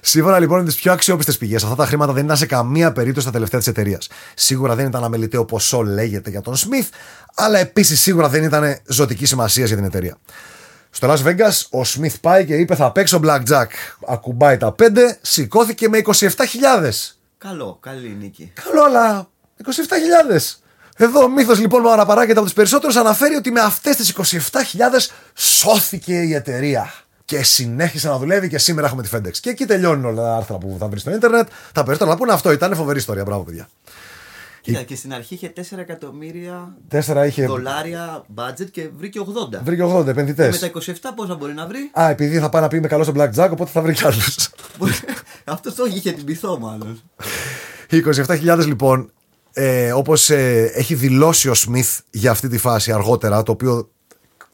σύμφωνα 0.00 0.38
λοιπόν 0.38 0.58
με 0.58 0.64
τις 0.64 0.74
πιο 0.74 0.92
αξιόπιστες 0.92 1.36
πηγές, 1.36 1.62
αυτά 1.62 1.76
τα 1.76 1.86
χρήματα 1.86 2.12
δεν 2.12 2.24
ήταν 2.24 2.36
σε 2.36 2.46
καμία 2.46 2.92
περίπτωση 2.92 3.26
τα 3.26 3.32
τελευταία 3.32 3.58
της 3.58 3.68
εταιρείας. 3.68 4.08
Σίγουρα 4.34 4.74
δεν 4.74 4.86
ήταν 4.86 5.04
αμεληταίο 5.04 5.44
ποσό, 5.44 5.82
λέγεται 5.82 6.30
για 6.30 6.40
τον 6.40 6.56
Σμιθ, 6.56 6.88
αλλά 7.34 7.58
επίσης 7.58 8.00
σίγουρα 8.00 8.28
δεν 8.28 8.42
ήταν 8.42 8.76
ζωτική 8.86 9.26
σημασίας 9.26 9.68
για 9.68 9.76
την 9.76 9.86
εταιρεία. 9.86 10.16
Στο 10.90 11.12
Las 11.12 11.22
Vegas 11.24 11.66
ο 11.70 11.84
Σμιθ 11.84 12.16
πάει 12.20 12.44
και 12.44 12.54
είπε 12.54 12.74
θα 12.74 12.92
παίξω 12.92 13.20
blackjack. 13.24 13.66
Ακουμπάει 14.06 14.56
τα 14.56 14.74
5, 14.78 14.88
σηκώθηκε 15.20 15.88
με 15.88 16.02
27.000. 16.04 16.18
Καλό, 17.38 17.78
καλή 17.80 18.16
νίκη. 18.20 18.52
Καλό, 18.64 18.84
αλλά 18.84 19.28
27.000. 19.64 20.61
Εδώ 20.96 21.22
ο 21.24 21.28
μύθος 21.28 21.58
λοιπόν 21.58 21.82
που 21.82 21.88
αναπαράγεται 21.88 22.32
από 22.38 22.42
τους 22.42 22.52
περισσότερους 22.52 22.96
αναφέρει 22.96 23.34
ότι 23.34 23.50
με 23.50 23.60
αυτές 23.60 23.96
τις 23.96 24.14
27.000 24.16 24.60
σώθηκε 25.34 26.14
η 26.20 26.34
εταιρεία. 26.34 26.92
Και 27.24 27.42
συνέχισε 27.42 28.08
να 28.08 28.18
δουλεύει 28.18 28.48
και 28.48 28.58
σήμερα 28.58 28.86
έχουμε 28.86 29.02
τη 29.02 29.08
FedEx. 29.12 29.32
Και 29.40 29.50
εκεί 29.50 29.64
τελειώνουν 29.66 30.04
όλα 30.04 30.22
τα 30.22 30.36
άρθρα 30.36 30.58
που 30.58 30.76
θα 30.78 30.88
βρεις 30.88 31.00
στο 31.00 31.10
Ιντερνετ. 31.10 31.48
Τα 31.72 31.82
περισσότερα 31.82 32.10
να 32.10 32.16
πούνε 32.16 32.32
αυτό. 32.32 32.52
Ήταν 32.52 32.74
φοβερή 32.74 32.98
ιστορία. 32.98 33.24
Μπράβο, 33.24 33.42
παιδιά. 33.42 33.68
Κοίτα, 34.60 34.82
και 34.82 34.96
στην 34.96 35.14
αρχή 35.14 35.34
είχε 35.34 35.52
4 35.56 35.78
εκατομμύρια 35.78 36.76
Τέσσερα 36.88 37.26
είχε. 37.26 37.46
δολάρια 37.46 38.24
budget 38.34 38.70
και 38.70 38.88
βρήκε 38.96 39.20
80. 39.20 39.60
Βρήκε 39.62 39.82
80 39.84 40.06
επενδυτές. 40.06 40.60
Με 40.60 40.68
τα 40.68 40.80
27 40.80 40.92
πόσα 41.16 41.34
μπορεί 41.34 41.54
να 41.54 41.66
βρει; 41.66 41.90
Α, 42.00 42.08
επειδή 42.08 42.38
θα 42.38 42.48
πάει 42.48 42.62
να 42.62 42.68
πει 42.68 42.80
με 42.80 42.86
καλός 42.88 43.06
στο 43.06 43.14
Blackjack, 43.16 43.48
οπότε 43.50 43.70
θα 43.70 43.80
βρει 43.80 43.92
κι 43.92 44.04
άλλους. 44.06 44.48
Αυτός 45.44 45.74
το 45.74 45.84
είχε 45.84 46.12
την 46.12 46.24
πυθό 46.24 46.58
μάλλον. 46.58 47.02
Οι 47.90 48.02
27.000 48.26 48.58
λοιπόν, 48.66 49.12
ε, 49.52 49.92
όπως 49.92 50.30
έχει 50.30 50.94
δηλώσει 50.94 51.48
ο 51.48 51.54
Σμιθ 51.54 51.98
για 52.10 52.30
αυτή 52.30 52.48
τη 52.48 52.58
φάση 52.58 52.92
αργότερα, 52.92 53.42
το 53.42 53.52
οποίο 53.52 53.90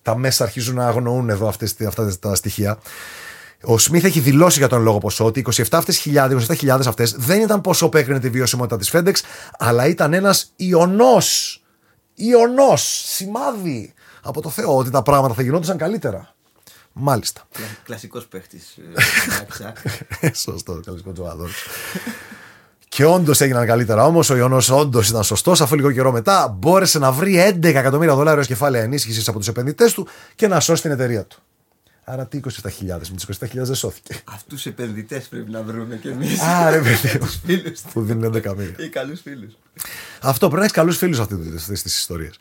τα 0.03 0.17
μέσα 0.17 0.45
αρχίζουν 0.45 0.75
να 0.75 0.87
αγνοούν 0.87 1.29
εδώ 1.31 1.49
αυτές, 1.49 1.77
αυτά 1.87 2.19
τα 2.19 2.35
στοιχεία. 2.35 2.79
Ο 3.62 3.79
Σμιθ 3.79 4.05
έχει 4.05 4.21
δηλώσει 4.21 4.59
για 4.59 4.69
τον 4.69 4.83
λόγο 4.83 4.99
ποσό 4.99 5.25
ότι 5.25 5.47
27 5.55 5.62
αυτές 5.73 6.06
27.000 6.06 6.81
αυτές 6.87 7.12
δεν 7.12 7.41
ήταν 7.41 7.61
ποσό 7.61 7.89
που 7.89 7.97
έκρινε 7.97 8.21
τη 8.21 8.29
βιωσιμότητα 8.31 8.77
της 8.77 8.91
FedEx, 8.93 9.15
αλλά 9.59 9.87
ήταν 9.87 10.12
ένας 10.12 10.53
ιονός, 10.56 11.61
ιονός, 12.15 13.03
σημάδι 13.06 13.94
από 14.23 14.41
το 14.41 14.51
Θεό 14.51 14.77
ότι 14.77 14.91
τα 14.91 15.03
πράγματα 15.03 15.35
θα 15.35 15.43
γινόντουσαν 15.43 15.77
καλύτερα. 15.77 16.35
Μάλιστα. 16.93 17.49
Κλασικός 17.83 18.27
παίχτης. 18.27 18.79
Σωστό, 20.44 20.81
κλασικός 20.85 21.15
τζοάδο. 21.15 21.47
Και 22.99 23.05
όντως 23.05 23.41
έγιναν 23.41 23.67
καλύτερα 23.67 24.05
όμως. 24.05 24.31
Ο 24.31 24.37
Ιωνός 24.37 24.71
όντως 24.71 25.09
ήταν 25.09 25.25
σωστός. 25.25 25.61
Αφού 25.61 25.75
λίγο 25.77 25.93
καιρό 25.93 26.12
μετά 26.12 26.56
μπόρεσε 26.59 26.99
να 26.99 27.12
βρει 27.12 27.55
11 27.55 27.65
εκατομμύρια 27.65 28.15
δολάρια 28.15 28.45
κεφάλαια 28.45 28.83
ενίσχυσης 28.83 29.29
από 29.29 29.39
τους 29.39 29.49
επενδυτές 29.49 29.93
του 29.93 30.09
και 30.35 30.49
να 30.49 30.61
σώσει 30.61 30.83
την 30.83 30.91
εταιρεία 30.91 31.25
του. 31.25 31.43
Άρα 32.05 32.27
τι 32.27 32.41
27.000, 32.45 32.50
με 32.87 33.17
τις 33.17 33.27
27.000 33.41 33.49
δεν 33.53 33.75
σώθηκε. 33.75 34.17
Αυτούς 34.25 34.62
του 34.62 34.69
επενδυτές 34.69 35.27
πρέπει 35.29 35.50
να 35.50 35.62
βρούμε 35.62 35.97
κι 35.97 36.09
εμείς. 36.09 36.41
Άρε, 36.41 36.79
παιδί. 36.79 37.19
Του 37.19 37.27
φίλους 37.45 37.81
Που 37.93 38.03
δίνουν 38.03 38.25
11 38.25 38.35
εκατομμύρια. 38.35 38.75
Ή 38.79 38.89
καλούς 38.89 39.21
φίλους. 39.21 39.53
Αυτό 40.21 40.39
πρέπει 40.39 40.56
να 40.56 40.62
έχεις 40.62 40.77
καλούς 40.77 40.97
φίλους 40.97 41.19
αυτές 41.19 41.83
τις 41.83 41.99
ιστορίες. 41.99 42.37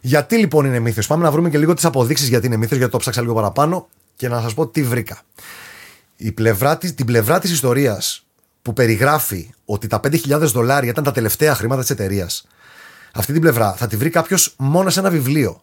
Γιατί 0.00 0.36
λοιπόν 0.36 0.64
είναι 0.66 0.78
μύθο. 0.78 1.00
Πάμε 1.06 1.24
να 1.24 1.30
βρούμε 1.30 1.50
και 1.50 1.58
λίγο 1.58 1.74
τις 1.74 1.84
αποδείξεις 1.84 2.28
γιατί 2.28 2.46
είναι 2.46 2.56
μύθο, 2.56 2.76
γιατί 2.76 2.92
το 2.92 2.98
ψάξα 2.98 3.20
λίγο 3.20 3.34
παραπάνω 3.34 3.88
και 4.16 4.28
να 4.28 4.40
σας 4.40 4.54
πω 4.54 4.66
τι 4.66 4.82
βρήκα. 4.82 5.22
Η 6.16 6.32
πλευρά 6.32 6.78
της, 6.78 6.94
την 6.94 7.06
πλευρά 7.06 7.38
της 7.38 7.50
ιστορίας 7.50 8.26
που 8.62 8.72
περιγράφει 8.72 9.50
ότι 9.64 9.86
τα 9.86 10.00
5.000 10.04 10.38
δολάρια 10.40 10.90
ήταν 10.90 11.04
τα 11.04 11.12
τελευταία 11.12 11.54
χρήματα 11.54 11.80
της 11.80 11.90
εταιρείας. 11.90 12.46
Αυτή 13.14 13.32
την 13.32 13.40
πλευρά 13.40 13.72
θα 13.72 13.86
τη 13.86 13.96
βρει 13.96 14.10
κάποιος 14.10 14.54
μόνο 14.58 14.90
σε 14.90 15.00
ένα 15.00 15.10
βιβλίο. 15.10 15.62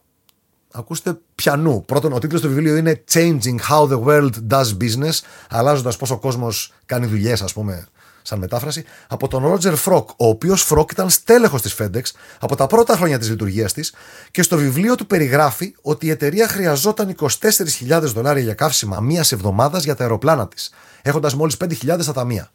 Ακούστε 0.74 1.18
πιανού. 1.36 1.86
Πρώτον, 1.86 2.14
ο 2.14 2.20
τίτλος 2.20 2.42
του 2.42 2.48
βιβλίου 2.48 2.76
είναι 2.76 3.04
Changing 3.12 3.58
How 3.70 3.90
the 3.90 4.04
World 4.04 4.32
Does 4.50 4.78
Business, 4.82 5.20
αλλάζοντας 5.50 5.98
πώ 5.98 6.14
ο 6.14 6.18
κόσμος 6.18 6.74
κάνει 6.86 7.06
δουλειές, 7.06 7.42
ας 7.42 7.54
πούμε, 7.54 7.88
σαν 8.22 8.40
μετάφραση, 8.40 8.84
από 9.08 9.28
τον 9.28 9.44
Ρότζερ 9.48 9.76
Φρόκ, 9.76 10.10
ο 10.10 10.28
οποίος 10.28 10.64
Φρόκ 10.64 10.92
ήταν 10.92 11.10
στέλεχος 11.10 11.62
της 11.62 11.76
FedEx 11.80 12.02
από 12.40 12.56
τα 12.56 12.68
πρώτα 12.68 12.96
χρόνια 12.96 13.20
της 13.20 13.30
λειτουργίας 13.30 13.74
της 13.74 13.94
και 14.32 14.42
στο 14.42 14.58
βιβλίο 14.58 14.96
του 14.96 15.08
περιγράφει 15.08 15.76
ότι 15.82 16.06
η 16.06 16.10
εταιρεία 16.10 16.48
χρειαζόταν 16.48 17.16
24.000 17.20 18.02
δολάρια 18.02 18.44
για 18.44 18.54
καύσιμα 18.54 19.00
μίας 19.00 19.32
εβδομάδας 19.32 19.84
για 19.84 19.96
τα 19.96 20.04
αεροπλάνα 20.04 20.48
της, 20.48 20.72
έχοντας 21.02 21.36
μόλις 21.36 21.58
5.000 21.58 21.98
στα 22.00 22.14
ταμεία. 22.14 22.52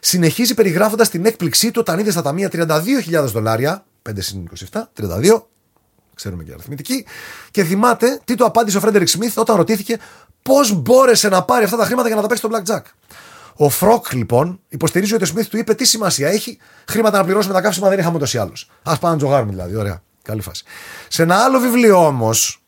Συνεχίζει 0.00 0.54
περιγράφοντας 0.54 1.08
την 1.10 1.26
έκπληξή 1.26 1.70
του 1.70 1.80
όταν 1.80 1.98
είδε 1.98 2.10
στα 2.10 2.22
ταμεία 2.22 2.48
32.000 2.52 3.24
δολάρια, 3.24 3.84
5 4.08 4.12
συν 4.18 4.48
27, 4.72 4.80
32, 5.00 5.42
ξέρουμε 6.14 6.44
και 6.44 6.52
αριθμητική, 6.52 7.06
και 7.50 7.64
θυμάται 7.64 8.20
τι 8.24 8.34
του 8.34 8.44
απάντησε 8.44 8.76
ο 8.76 8.80
Φρέντερικ 8.80 9.08
Σμιθ 9.08 9.38
όταν 9.38 9.56
ρωτήθηκε 9.56 9.98
πώς 10.42 10.72
μπόρεσε 10.72 11.28
να 11.28 11.42
πάρει 11.42 11.64
αυτά 11.64 11.76
τα 11.76 11.84
χρήματα 11.84 12.06
για 12.06 12.16
να 12.16 12.22
τα 12.22 12.28
παίξει 12.28 12.46
στο 12.46 12.56
Blackjack. 12.56 12.82
Ο 13.54 13.68
Φρόκ 13.68 14.12
λοιπόν 14.12 14.60
υποστηρίζει 14.68 15.14
ότι 15.14 15.22
ο 15.22 15.26
Σμιθ 15.26 15.48
του 15.48 15.56
είπε 15.56 15.74
τι 15.74 15.84
σημασία 15.84 16.28
έχει, 16.28 16.58
χρήματα 16.88 17.18
να 17.18 17.24
πληρώσουμε 17.24 17.54
τα 17.54 17.60
καύσιμα 17.60 17.88
δεν 17.88 17.98
είχαμε 17.98 18.16
ούτως 18.16 18.34
ή 18.34 18.38
άλλως. 18.38 18.70
Α, 18.82 18.98
πάμε 18.98 19.12
να 19.14 19.20
τζογάρουμε 19.20 19.50
δηλαδή, 19.50 19.76
ωραία. 19.76 20.02
Καλή 20.22 20.40
φάση. 20.40 20.64
Σε 21.08 21.22
ένα 21.22 21.36
άλλο 21.36 21.58
βιβλίο 21.58 22.06
όμως, 22.06 22.62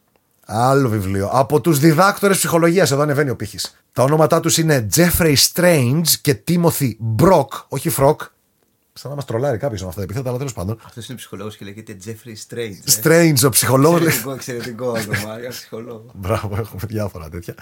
άλλο 0.47 0.89
βιβλίο, 0.89 1.29
από 1.33 1.61
τους 1.61 1.79
διδάκτορες 1.79 2.37
ψυχολογίας, 2.37 2.91
εδώ 2.91 3.03
ανεβαίνει 3.03 3.31
ο 3.31 3.37
πήχης. 3.37 3.82
Τα 3.93 4.03
ονόματά 4.03 4.41
τους 4.41 4.59
είναι 4.59 4.89
Jeffrey 4.97 5.35
Strange 5.53 6.07
και 6.21 6.43
Timothy 6.49 6.91
Brock, 7.17 7.47
όχι 7.69 7.89
Φρόκ. 7.89 8.21
Σαν 8.95 9.11
να 9.11 9.17
μας 9.17 9.25
τρολάρει 9.25 9.59
κάποιος 9.59 9.81
με 9.81 9.87
αυτά 9.87 9.99
τα 9.99 10.05
επίθετα, 10.05 10.29
αλλά 10.29 10.39
τέλος 10.39 10.53
πάντων. 10.53 10.79
Αυτός 10.85 11.09
είναι 11.09 11.17
ψυχολόγος 11.19 11.57
και 11.57 11.65
λέγεται 11.65 11.97
Jeffrey 12.05 12.55
Strange. 12.57 13.05
ε. 13.05 13.31
Strange, 13.33 13.47
ο 13.47 13.49
ψυχολόγος. 13.49 14.01
Εξαιρετικό, 14.01 14.33
εξαιρετικό 14.33 14.87
όνομα 14.87 15.39
για 15.41 15.49
ψυχολόγος. 15.49 16.11
Μπράβο, 16.15 16.57
έχουμε 16.59 16.81
διάφορα 16.87 17.29
τέτοια. 17.29 17.55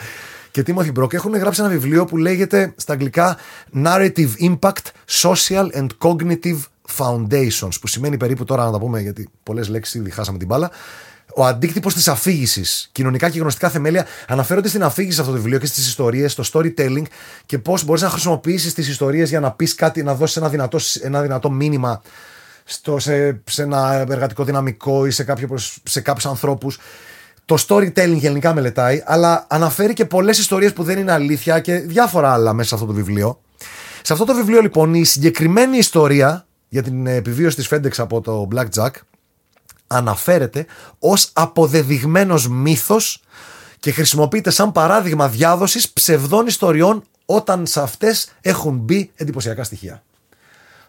Και 0.51 0.65
Timothy 0.67 0.93
Brock 0.99 1.13
έχουν 1.13 1.35
γράψει 1.35 1.61
ένα 1.61 1.71
βιβλίο 1.71 2.05
που 2.05 2.17
λέγεται 2.17 2.73
στα 2.77 2.93
αγγλικά 2.93 3.37
Narrative 3.85 4.31
Impact 4.41 4.87
Social 5.23 5.67
and 5.75 5.87
Cognitive 5.99 6.61
Foundations, 6.99 7.81
που 7.81 7.87
σημαίνει 7.87 8.17
περίπου 8.17 8.45
τώρα 8.45 8.65
να 8.65 8.71
τα 8.71 8.79
πούμε 8.79 9.01
γιατί 9.01 9.29
πολλές 9.43 9.69
λέξεις 9.69 9.95
ήδη 9.95 10.11
χάσαμε 10.11 10.39
την 10.39 10.47
μπάλα. 10.47 10.71
Ο 11.41 11.45
αντίκτυπος 11.45 11.95
της 11.95 12.09
αφήγησης, 12.09 12.89
κοινωνικά 12.93 13.31
και 13.31 13.39
γνωστικά 13.39 13.69
θεμέλια, 13.71 14.07
αναφέρονται 14.29 14.69
στην 14.69 14.83
αφήγηση 14.83 15.15
σε 15.15 15.21
αυτό 15.21 15.33
το 15.33 15.39
βιβλίο 15.39 15.59
και 15.59 15.67
στις 15.67 15.87
ιστορίες, 15.87 16.33
στο 16.33 16.45
storytelling 16.53 17.03
και 17.47 17.59
πώς 17.59 17.85
μπορείς 17.85 18.03
να 18.03 18.09
χρησιμοποιήσεις 18.09 18.75
τις 18.75 18.89
ιστορίες 18.89 19.29
για 19.29 19.41
να 19.41 19.51
πεις 19.51 19.75
κάτι, 19.75 20.03
να 20.03 20.15
δώσεις 20.15 20.37
ένα 20.37 20.49
δυνατό, 20.49 20.79
ένα 21.03 21.23
δυνατό 21.23 21.51
μήνυμα 21.51 22.03
στο, 22.65 22.99
σε, 22.99 23.41
σε 23.45 23.63
ένα 23.63 24.05
εργατικό 24.09 24.45
δυναμικό 24.45 25.07
ή 25.07 25.11
σε, 25.11 25.25
κάποιο, 25.25 25.59
σε 25.83 26.01
κάποιους 26.01 26.27
ανθρώπους. 26.27 26.79
το 27.45 27.65
storytelling 27.69 28.17
γενικά 28.17 28.55
μελετάει, 28.55 29.03
αλλά 29.07 29.47
αναφέρει 29.49 29.93
και 29.93 30.05
πολλές 30.05 30.39
ιστορίες 30.39 30.73
που 30.73 30.83
δεν 30.83 30.99
είναι 30.99 31.13
αλήθεια 31.13 31.61
και 31.61 31.75
διάφορα 31.75 32.33
άλλα 32.33 32.53
μέσα 32.53 32.69
σε 32.69 32.75
αυτό 32.75 32.87
το 32.87 32.93
βιβλίο. 32.93 33.41
Σε 34.03 34.13
αυτό 34.13 34.25
το 34.25 34.35
βιβλίο, 34.35 34.61
λοιπόν, 34.61 34.95
η 34.95 35.05
συγκεκριμένη 35.05 35.77
ιστορία 35.77 36.47
για 36.69 36.83
την 36.83 37.07
επιβίωση 37.07 37.57
της 37.57 37.69
FedEx 37.71 37.93
από 37.97 38.21
το 38.21 38.49
Blackjack 38.55 38.91
αναφέρεται 39.93 40.67
ως 40.99 41.31
αποδεδειγμένος 41.33 42.49
μύθος 42.49 43.23
και 43.81 43.93
χρησιμοποιείται 43.93 44.51
σαν 44.51 44.73
παράδειγμα 44.73 45.29
διάδοσης 45.29 45.91
ψευδών 45.91 46.47
ιστοριών 46.47 47.03
όταν 47.25 47.67
σε 47.67 47.81
αυτές 47.81 48.33
έχουν 48.41 48.77
μπει 48.77 49.11
εντυπωσιακά 49.15 49.65
στοιχεία. 49.65 50.03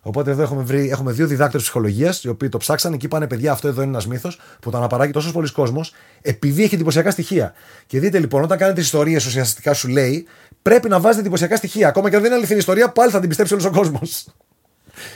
Οπότε 0.02 0.32
εδώ 0.32 0.42
έχουμε, 0.42 0.64
βρει, 0.64 0.90
έχουμε 0.90 1.12
δύο 1.12 1.28
διδάκτες 1.28 1.62
ψυχολογίας, 1.62 2.24
οι 2.24 2.28
οποίοι 2.28 2.50
το 2.50 2.58
ψάξαν 2.58 2.98
και 2.98 3.06
είπαν: 3.06 3.28
Παιδιά, 3.28 3.52
αυτό 3.52 3.68
εδώ 3.68 3.82
είναι 3.82 3.92
ένας 3.92 4.08
μύθος 4.08 4.40
που 4.60 4.70
το 4.72 4.78
αναπαράγει 4.78 5.12
τόσος 5.12 5.32
πολλοί 5.32 5.52
κόσμος, 5.52 5.94
επειδή 6.22 6.64
έχει 6.64 6.76
εντυπωσιακά 6.76 7.12
στοιχεία. 7.12 7.54
Και 7.88 8.00
δείτε 8.00 8.20
λοιπόν, 8.20 8.44
όταν 8.44 8.58
κάνετε 8.58 8.82
ιστορίες, 8.82 9.26
ουσιαστικά 9.26 9.74
σου 9.74 9.88
λέει, 9.88 10.28
πρέπει 10.62 10.90
να 10.90 11.00
βάζετε 11.00 11.22
εντυπωσιακά 11.22 11.56
στοιχεία. 11.56 11.88
Ακόμα 11.88 12.10
και 12.10 12.16
αν 12.16 12.22
δεν 12.22 12.30
είναι 12.30 12.40
αληθινή 12.40 12.60
ιστορία, 12.60 12.90
πάλι 12.90 13.12
θα 13.12 13.20
την 13.20 13.28
πιστέψει 13.28 13.54
όλος 13.54 13.66
ο 13.66 13.72
κόσμος. 13.72 14.28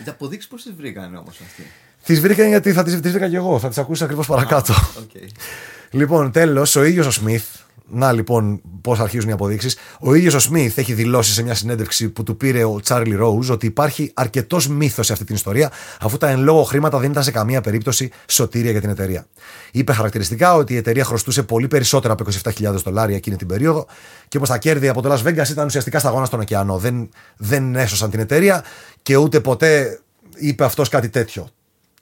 Τι 0.04 0.10
αποδείξεις 0.10 0.50
πώς 0.50 0.63
τις 0.63 0.74
βρήκαν 0.74 1.15
όμως 1.15 1.39
αυτοί. 1.42 1.63
Τις 2.06 2.20
βρήκαν 2.20 2.48
γιατί 2.48 2.74
θα 2.74 2.84
τις 2.84 3.00
βρήκα 3.00 3.30
και 3.30 3.36
εγώ. 3.36 3.60
Θα 3.60 3.68
τις 3.68 3.78
ακούσεις 3.78 4.04
ακριβώς 4.04 4.28
παρακάτω. 4.28 4.74
Okay. 4.74 5.28
Λοιπόν, 5.90 6.32
τέλος, 6.32 6.76
ο 6.76 6.84
ίδιος 6.84 7.06
ο 7.06 7.12
Σμιθ 7.12 7.44
να 7.88 8.12
λοιπόν 8.12 8.62
πώς 8.82 9.00
αρχίζουν 9.00 9.30
οι 9.30 9.32
αποδείξεις. 9.32 9.78
Ο 10.00 10.14
ίδιος 10.14 10.34
ο 10.34 10.40
Σμιθ 10.40 10.78
έχει 10.78 10.94
δηλώσει 10.94 11.34
σε 11.34 11.44
μια 11.44 11.54
συνέντευξη 11.54 12.10
που 12.10 12.24
του 12.24 12.38
πήρε 12.38 12.64
ο 12.64 12.80
Τσάρλι 12.80 13.16
Ρόουζ 13.16 13.50
ότι 13.50 13.66
υπάρχει 13.66 14.12
αρκετός 14.14 14.68
μύθος 14.68 15.06
σε 15.06 15.14
αυτή 15.14 15.26
την 15.26 15.36
ιστορία, 15.36 15.72
αφού 16.00 16.18
τα 16.18 16.30
εν 16.30 16.40
λόγω 16.40 16.64
χρήματα 16.64 17.00
δεν 17.00 17.12
ήταν 17.12 17.24
σε 17.24 17.32
καμία 17.32 17.62
περίπτωση 17.62 18.12
σωτήρια 18.28 18.72
για 18.72 18.82
την 18.82 18.90
εταιρεία. 18.90 19.28
Είπε 19.72 19.94
χαρακτηριστικά 19.94 20.56
ότι 20.56 20.74
η 20.74 20.78
εταιρεία 20.78 21.04
χρωστούσε 21.04 21.44
πολύ 21.44 21.68
περισσότερα 21.68 22.14
από 22.14 22.24
27.000 22.44 22.74
δολάρια 22.84 23.16
εκείνη 23.16 23.36
την 23.36 23.48
περίοδο 23.48 23.86
και 24.28 24.40
πως 24.40 24.50
τα 24.50 24.58
κέρδη 24.58 24.88
από 24.88 25.02
το 25.02 25.14
Las 25.14 25.28
Vegas 25.28 25.50
ήταν 25.50 25.66
ουσιαστικά 25.66 26.00
σταγόνα 26.00 26.26
στον 26.26 26.40
ωκεανό. 26.40 26.78
Δεν, 26.78 27.10
δεν 27.38 27.76
έσωσαν 27.76 28.10
την 28.10 28.20
εταιρεία 28.20 28.64
και 29.02 29.16
ούτε 29.16 29.40
ποτέ 29.40 30.00
είπε 30.36 30.64
αυτός 30.64 30.90
κάτι 30.90 31.10
τέτοιο. 31.10 31.50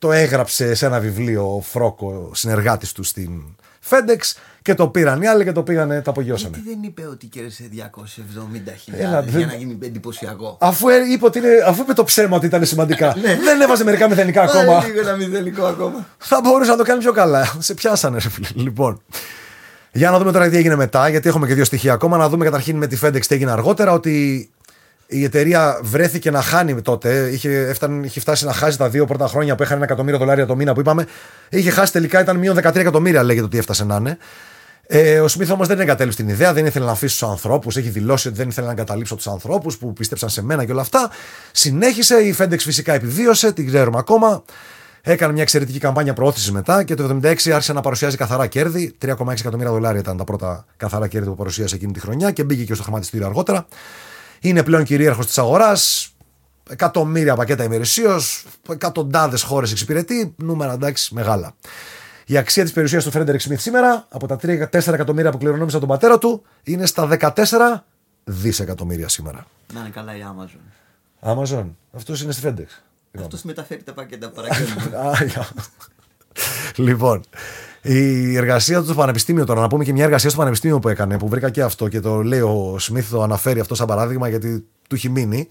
Το 0.04 0.12
έγραψε 0.12 0.74
σε 0.74 0.86
ένα 0.86 1.00
βιβλίο 1.00 1.56
ο 1.56 1.62
Φρόκο, 1.62 2.32
συνεργάτης 2.34 2.92
του 2.92 3.04
στην 3.04 3.42
FedEx 3.90 4.36
και 4.62 4.74
το 4.74 4.88
πήραν 4.88 5.22
οι 5.22 5.28
άλλοι 5.28 5.44
και 5.44 5.52
το 5.52 5.64
πήγανε, 5.64 6.02
τα 6.02 6.10
απογειώσανε. 6.10 6.58
Γιατί 6.58 6.70
δεν 6.70 6.84
είπε 6.84 7.08
ότι 7.08 7.26
κέρδισε 7.26 7.64
270.000 7.76 8.94
για 9.28 9.46
να 9.46 9.54
γίνει 9.54 9.78
εντυπωσιακό; 9.84 10.58
Αφού, 10.60 10.90
ε, 10.90 10.96
είπε 11.12 11.26
ότι 11.26 11.38
είναι, 11.38 11.50
αφού 11.68 11.82
είπε 11.82 11.94
το 11.94 12.04
ψέμα 12.04 12.36
ότι 12.36 12.46
ήταν 12.46 12.66
σημαντικά. 12.66 13.16
Ναι. 13.22 13.40
δεν 13.44 13.62
έβαζε 13.62 13.84
μερικά 13.84 14.10
μηδενικά 14.10 14.42
ακόμα. 14.42 14.86
Λίγο 14.86 15.00
ένα 15.00 15.16
μηδενικό 15.16 15.66
ακόμα. 15.66 16.08
Θα 16.18 16.40
μπορούσε 16.44 16.72
να 16.72 16.78
το 16.78 16.84
κάνει 16.84 17.00
πιο 17.00 17.12
καλά. 17.12 17.56
Σε 17.60 17.74
πιάσανε, 17.74 18.18
ρε 18.24 18.30
φίλε. 18.30 18.48
Λοιπόν. 18.54 19.02
Για 19.92 20.12
να 20.12 20.18
δούμε 20.18 20.32
τώρα 20.32 20.50
τι 20.50 20.58
έγινε 20.58 20.76
μετά, 20.76 21.10
γιατί 21.10 21.30
έχουμε 21.30 21.48
και 21.48 21.54
δύο 21.54 21.66
στοιχεία 21.66 21.94
ακόμα. 21.94 22.18
Να 22.18 22.30
δούμε 22.30 22.46
καταρχήν 22.46 22.78
με 22.78 22.88
τη 22.88 22.98
FedEx 23.02 23.26
τι 23.28 23.36
έγινε 23.36 23.52
αργότερα. 23.52 23.92
Ότι 23.92 24.50
η 25.13 25.24
εταιρεία 25.24 25.79
βρέθηκε 25.82 26.32
να 26.32 26.41
χάνει 26.41 26.82
τότε. 26.82 27.29
Είχε, 27.32 27.50
έφτανε, 27.50 28.05
είχε 28.05 28.20
φτάσει 28.20 28.46
να 28.46 28.53
χάσει 28.53 28.77
τα 28.77 28.89
δύο 28.89 29.05
πρώτα 29.05 29.27
χρόνια 29.27 29.55
που 29.55 29.63
είχαν 29.63 29.75
ένα 29.75 29.86
εκατομμύριο 29.86 30.20
δολάρια 30.20 30.46
το 30.46 30.55
μήνα 30.55 30.74
που 30.74 30.79
είπαμε. 30.79 31.08
Είχε 31.50 31.70
χάσει 31.70 31.91
τελικά, 31.91 32.22
ήταν 32.22 32.38
μείον 32.38 32.58
13 32.58 32.75
εκατομμύρια 32.75 33.24
λέγεται 33.24 33.46
ότι 33.46 33.58
έφτασε 33.58 33.86
να 33.86 33.96
είναι. 33.96 34.17
Ε, 34.88 35.20
ο 35.20 35.27
Σμιθ 35.27 35.51
όμως 35.51 35.67
δεν 35.67 35.79
εγκατέλειψε 35.79 36.17
την 36.17 36.29
ιδέα, 36.29 36.53
δεν 36.53 36.65
ήθελε 36.65 36.86
να 36.86 36.91
αφήσει 36.91 37.20
τους 37.20 37.29
ανθρώπους. 37.29 37.77
Έχει 37.77 37.89
δηλώσει 37.89 38.27
ότι 38.27 38.38
δεν 38.38 38.50
ήθελε 38.50 38.65
να 38.65 38.72
εγκαταλείψω 38.72 39.15
τους 39.15 39.27
ανθρώπους 39.27 39.77
που 39.77 39.93
πίστεψαν 39.93 40.29
σε 40.29 40.43
μένα 40.43 40.65
και 40.65 40.72
όλα 40.72 40.82
αυτά. 40.82 41.10
Συνέχισε, 41.51 42.15
η 42.15 42.36
FedEx 42.38 42.60
φυσικά 42.60 42.93
επιβίωσε, 42.93 43.51
την 43.51 43.67
ξέρουμε 43.67 43.98
ακόμα. 43.98 44.43
Έκανε 45.05 45.34
μια 45.34 45.41
εξαιρετική 45.41 45.79
καμπάνια 45.79 46.13
προώθησης 46.13 46.51
μετά 46.51 46.84
και 46.84 46.96
το 46.96 47.20
1976 47.24 47.50
άρχισε 47.50 47.74
να 47.74 47.82
παρουσιάζει 47.82 48.17
καθαρά 48.17 48.48
κέρδη. 48.48 48.96
3,6 49.05 49.32
εκατομμύρια 49.39 49.72
δολάρια 49.72 50.00
ήταν 50.00 50.17
τα 50.17 50.24
πρώτα 50.24 50.65
καθαρά 50.77 51.08
κέρδη 51.08 51.27
που 51.27 51.36
παρουσίασε 51.36 51.75
εκείνη 51.75 51.91
τη 51.91 52.00
χρονιά 52.00 52.32
και 52.32 52.43
μπήκε 52.43 52.63
και 52.63 52.74
στο 52.74 52.84
χρηματιστήριο 52.84 53.25
αργότερα. 53.25 53.65
Είναι 54.44 54.64
πλέον 54.64 54.84
κυρίαρχος 54.84 55.26
της 55.26 55.38
αγοράς. 55.38 56.08
Εκατομμύρια 56.70 57.36
πακέτα 57.36 57.64
ημερησίως, 57.64 58.46
εκατοντάδες 58.70 59.42
χώρες 59.44 59.72
εξυπηρετεί, 59.72 60.36
νούμερα 60.38 60.74
εντάξει 60.74 61.14
μεγάλα. 61.14 61.56
Η 62.26 62.38
αξία 62.38 62.64
της 62.64 62.72
περιουσίας 62.72 63.04
του 63.04 63.12
Φρέντερικ 63.12 63.42
Σμιθ 63.42 63.62
σήμερα 63.62 64.08
από 64.10 64.28
τα 64.28 64.36
4 64.36 64.94
εκατομμύρια 64.94 65.32
που 65.32 65.38
κληρονόμησε 65.38 65.80
τον 65.80 65.88
πατέρα 65.88 66.18
του 66.18 66.44
είναι 66.64 66.86
στα 66.86 67.18
14 67.20 67.34
δισεκατομμύρια 68.24 69.08
σήμερα. 69.10 69.46
Να 69.74 69.80
είναι 69.80 69.90
καλά 69.90 70.16
η 70.16 70.20
Amazon. 70.36 71.38
Amazon. 71.38 71.66
Αυτός 71.92 72.22
είναι 72.22 72.32
στη 72.32 72.42
FedEx. 72.46 72.84
Αυτός 73.20 73.42
μεταφέρει 73.42 73.84
τα 73.84 73.94
πακέτα 73.94 74.30
παρακαλώ. 74.30 75.46
λοιπόν, 76.88 77.24
η 77.86 78.36
εργασία 78.38 78.80
του 78.80 78.86
στο 78.86 78.94
Πανεπιστήμιο 78.94 79.46
τώρα, 79.46 79.62
να 79.62 79.68
πούμε 79.68 79.84
και 79.84 79.94
μια 79.94 80.04
εργασία 80.04 80.30
στο 80.30 80.40
Πανεπιστήμιο 80.40 80.80
που 80.80 80.90
έκανε, 80.90 81.18
που 81.18 81.28
βρήκα 81.28 81.50
και 81.50 81.62
αυτό 81.62 81.88
και 81.88 82.00
το 82.00 82.22
λέει 82.22 82.40
ο 82.40 82.75
Σμιθ, 82.80 83.12
το 83.12 83.22
αναφέρει 83.22 83.60
αυτό 83.60 83.75
σαν 83.75 83.88
παράδειγμα 83.88 84.30
γιατί 84.30 84.66
του 84.88 84.96
έχει 84.96 85.10
μείνει. 85.10 85.48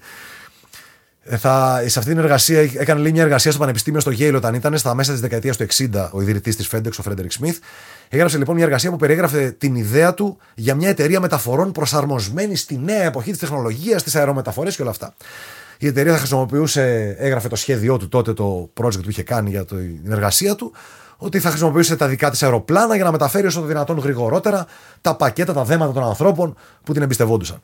Ε, 1.25 1.37
θα, 1.37 1.83
σε 1.87 1.99
αυτή 1.99 2.11
την 2.11 2.21
εργασία 2.21 2.61
έκανε 2.61 3.01
λέει, 3.01 3.13
μια 3.13 3.23
εργασία 3.23 3.51
στο 3.51 3.61
Πανεπιστήμιο 3.61 4.01
στο 4.01 4.11
Yale 4.19 4.35
όταν 4.35 4.55
ήταν 4.55 4.79
στα 4.79 4.95
μέσα 4.95 5.13
της 5.13 5.21
δεκαετίας 5.21 5.57
του 5.57 5.67
60 5.67 6.09
ο 6.13 6.21
ιδρυτής 6.21 6.57
της 6.57 6.69
FedEx, 6.73 6.91
ο 6.99 7.03
Φρέντερικ 7.03 7.33
Σμιθ. 7.33 7.59
Έγραψε 8.09 8.39
λοιπόν 8.39 8.55
μια 8.55 8.65
εργασία 8.65 8.91
που 8.91 8.97
περιέγραφε 8.97 9.51
την 9.51 9.75
ιδέα 9.75 10.15
του 10.15 10.39
για 10.55 10.75
μια 10.75 10.89
εταιρεία 10.89 11.21
μεταφορών 11.21 11.73
προσαρμοσμένη 11.73 12.57
στη 12.57 12.79
νέα 12.79 13.03
εποχή 13.03 13.31
της 13.31 13.39
τεχνολογίας, 13.39 14.03
τι 14.03 14.19
αερομεταφορές 14.19 14.77
και 14.77 14.83
όλα 14.83 14.91
αυτά. 14.91 15.15
Η 15.79 15.87
εταιρεία 15.87 16.13
θα 16.13 16.19
χρησιμοποιούσε, 16.19 17.17
έγραφε 17.19 17.49
το 17.49 17.57
σχέδιό 17.57 17.97
του 17.97 18.09
τότε, 18.09 18.33
το 18.33 18.71
project 18.81 19.03
που 19.03 19.11
είχε 19.11 19.23
κάνει 19.23 19.51
για 19.51 19.65
την 19.65 20.13
εργασία 20.13 20.55
του, 20.55 20.73
ότι 21.23 21.41
θα 21.41 21.49
χρησιμοποιούσε 21.49 21.97
τα 21.97 22.07
δικά 22.07 22.31
της 22.31 22.43
αεροπλάνα 22.43 22.95
για 22.95 23.05
να 23.05 23.11
μεταφέρει 23.11 23.47
όσο 23.47 23.61
το 23.61 23.67
δυνατόν 23.67 23.99
γρηγορότερα 23.99 24.67
τα 25.01 25.17
πακέτα, 25.17 25.53
τα 25.53 25.65
δέματα 25.65 25.93
των 25.93 26.03
ανθρώπων 26.03 26.57
που 26.85 26.93
την 26.93 27.03
εμπιστευόντουσαν. 27.03 27.63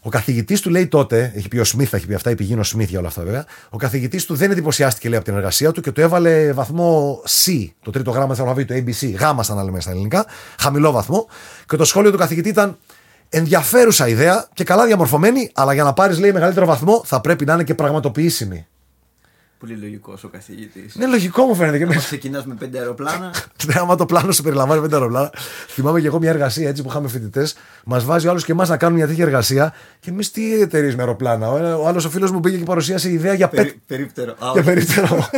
Ο 0.00 0.08
καθηγητής 0.08 0.60
του 0.60 0.70
λέει 0.70 0.86
τότε, 0.86 1.32
έχει 1.34 1.48
πει 1.48 1.58
ο 1.58 1.64
Σμιθ, 1.64 1.94
έχει 1.94 2.06
πει 2.06 2.14
αυτά, 2.14 2.30
η 2.30 2.54
ο 2.58 2.62
Σμιθ 2.62 2.88
για 2.88 2.98
όλα 2.98 3.08
αυτά 3.08 3.22
βέβαια. 3.22 3.44
Ο 3.70 3.76
καθηγητής 3.76 4.24
του 4.24 4.34
δεν 4.34 4.50
εντυπωσιάστηκε 4.50 5.08
λέει 5.08 5.16
από 5.16 5.26
την 5.26 5.36
εργασία 5.36 5.72
του 5.72 5.80
και 5.80 5.92
του 5.92 6.00
έβαλε 6.00 6.52
βαθμό 6.52 7.20
C, 7.44 7.68
το 7.82 7.90
τρίτο 7.90 8.10
γράμμα 8.10 8.34
του 8.34 8.42
αλφαβήτου, 8.42 8.74
ABC, 8.74 9.14
γάμα 9.18 9.42
σαν 9.42 9.56
να 9.56 9.64
λέμε 9.64 9.80
στα 9.80 9.90
ελληνικά, 9.90 10.26
χαμηλό 10.58 10.90
βαθμό. 10.90 11.28
Και 11.66 11.76
το 11.76 11.84
σχόλιο 11.84 12.10
του 12.10 12.18
καθηγητή 12.18 12.48
ήταν 12.48 12.76
ενδιαφέρουσα 13.28 14.08
ιδέα 14.08 14.48
και 14.52 14.64
καλά 14.64 14.86
διαμορφωμένη, 14.86 15.50
αλλά 15.54 15.74
για 15.74 15.84
να 15.84 15.92
πάρεις 15.92 16.18
λέει 16.18 16.32
μεγαλύτερο 16.32 16.66
βαθμό 16.66 17.02
θα 17.04 17.20
πρέπει 17.20 17.44
να 17.44 17.52
είναι 17.52 17.64
και 17.64 17.74
πραγματοποιήσιμη. 17.74 18.66
Πολύ 19.58 19.74
λογικός 19.74 20.24
ο 20.24 20.28
καθηγητής. 20.28 20.94
Είναι 20.94 21.06
λογικό 21.06 21.44
μου 21.44 21.54
φαίνεται. 21.54 21.86
Και 21.86 21.96
ξεκινάς 21.96 22.46
με 22.46 22.54
πέντε 22.54 22.78
αεροπλάνα. 22.78 23.34
Ναι, 23.66 23.74
άμα 23.76 23.96
το 23.96 24.06
πλάνο 24.06 24.32
σου 24.32 24.42
περιλαμβάνει 24.42 24.80
πέντε 24.80 24.94
αεροπλάνα. 24.94 25.32
Θυμάμαι 25.68 26.00
και 26.00 26.06
εγώ 26.06 26.18
μια 26.18 26.30
εργασία 26.30 26.68
έτσι 26.68 26.82
που 26.82 26.88
είχαμε 26.88 27.08
φοιτητές. 27.08 27.56
Μας 27.84 28.04
βάζει 28.04 28.26
ο 28.26 28.30
άλλος 28.30 28.44
και 28.44 28.52
εμάς 28.52 28.68
να 28.68 28.76
κάνουμε 28.76 28.98
μια 28.98 29.08
τέτοια 29.08 29.24
εργασία. 29.24 29.74
Και 30.00 30.10
εμείς 30.10 30.30
τι 30.30 30.60
εταιρείες 30.60 30.94
με 30.94 31.02
αεροπλάνα. 31.02 31.48
Ο 31.50 31.88
άλλο 31.88 32.02
ο 32.06 32.10
φίλος 32.10 32.30
μου 32.30 32.40
πήγε 32.40 32.56
και 32.56 32.64
παρουσίασε 32.64 33.10
ιδέα 33.10 33.34
για 33.34 33.50
pet. 33.52 33.72
Περίπτερο. 33.86 34.36
Για 34.52 34.62
περίπτερο. 34.62 35.28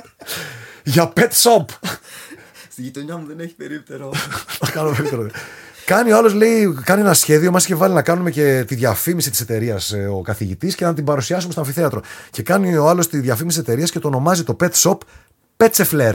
Για 0.84 1.12
pet 1.16 1.28
shop. 1.28 1.64
Στη 2.70 2.82
γειτονιά 2.82 3.16
μου 3.16 3.26
δεν 3.26 3.40
έχει 3.40 3.54
περίπτερο. 3.54 4.10
Θα 4.60 4.70
κάνω 4.70 4.90
περίπτερο. 4.90 5.26
Κάνει 5.88 6.12
ο 6.12 6.16
άλλος, 6.16 6.34
λέει, 6.34 6.74
κάνει 6.84 7.00
ένα 7.00 7.14
σχέδιο. 7.14 7.50
Μας 7.50 7.64
είχε 7.64 7.74
βάλει 7.74 7.94
να 7.94 8.02
κάνουμε 8.02 8.30
και 8.30 8.64
τη 8.66 8.74
διαφήμιση 8.74 9.30
της 9.30 9.40
εταιρείας 9.40 9.92
ε, 9.92 10.06
ο 10.06 10.20
καθηγητής 10.20 10.74
και 10.74 10.84
να 10.84 10.94
την 10.94 11.04
παρουσιάσουμε 11.04 11.52
στο 11.52 11.60
αμφιθέατρο. 11.60 12.00
Και 12.30 12.42
κάνει 12.42 12.76
ο 12.76 12.88
άλλος 12.88 13.08
τη 13.08 13.18
διαφήμιση 13.18 13.58
της 13.58 13.68
εταιρείας 13.68 13.90
και 13.90 13.98
το 13.98 14.08
ονομάζει 14.08 14.44
το 14.44 14.56
pet 14.60 14.70
shop 14.70 14.96
Petseflair. 15.56 16.14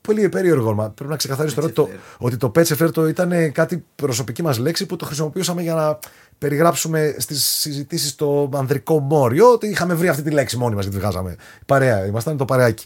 Πολύ 0.00 0.28
περίεργο. 0.28 0.92
Πρέπει 0.94 1.10
να 1.10 1.16
ξεκαθαρίσω 1.16 1.54
τώρα 1.54 1.70
το, 1.70 1.88
ότι 2.18 2.36
το 2.36 2.52
Petseflair 2.54 2.92
το 2.92 3.08
ήταν 3.08 3.52
κάτι 3.52 3.84
προσωπική 3.94 4.42
μας 4.42 4.58
λέξη 4.58 4.86
που 4.86 4.96
το 4.96 5.04
χρησιμοποιούσαμε 5.04 5.62
για 5.62 5.74
να 5.74 5.98
περιγράψουμε 6.38 7.14
στις 7.18 7.44
συζητήσεις 7.44 8.14
το 8.14 8.50
ανδρικό 8.54 8.98
μόριο. 8.98 9.52
Ότι 9.52 9.66
είχαμε 9.66 9.94
βρει 9.94 10.08
αυτή 10.08 10.22
τη 10.22 10.30
λέξη 10.30 10.56
μόνοι 10.56 10.74
μας 10.74 10.84
γιατί 10.84 10.98
τη 10.98 11.04
βγάζαμε. 11.04 11.36
Παρέα, 11.66 12.06
ήμασταν 12.06 12.36
το 12.36 12.44
παρεάκι 12.44 12.84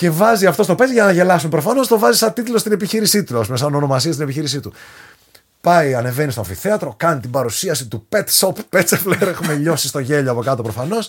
και 0.00 0.10
βάζει 0.10 0.46
αυτό 0.46 0.62
στο 0.62 0.74
παίζει 0.74 0.92
για 0.92 1.04
να 1.04 1.12
γελάσουν. 1.12 1.50
Προφανώς 1.50 1.88
το 1.88 1.98
βάζει 1.98 2.18
σαν 2.18 2.32
τίτλο 2.32 2.58
στην 2.58 2.72
επιχείρησή 2.72 3.24
του, 3.24 3.44
με 3.48 3.56
σαν 3.56 3.74
ονομασία 3.74 4.12
στην 4.12 4.24
επιχείρησή 4.24 4.60
του. 4.60 4.72
Πάει, 5.60 5.94
ανεβαίνει 5.94 6.30
στο 6.30 6.40
αμφιθέατρο, 6.40 6.94
κάνει 6.96 7.20
την 7.20 7.30
παρουσίαση 7.30 7.86
του 7.86 8.06
Pet 8.08 8.24
Shop 8.38 8.52
Petzefler. 8.70 9.20
Έχουμε 9.20 9.54
λιώσει 9.54 9.88
στο 9.88 9.98
γέλιο 9.98 10.30
από 10.30 10.42
κάτω 10.42 10.62
προφανώς. 10.62 11.08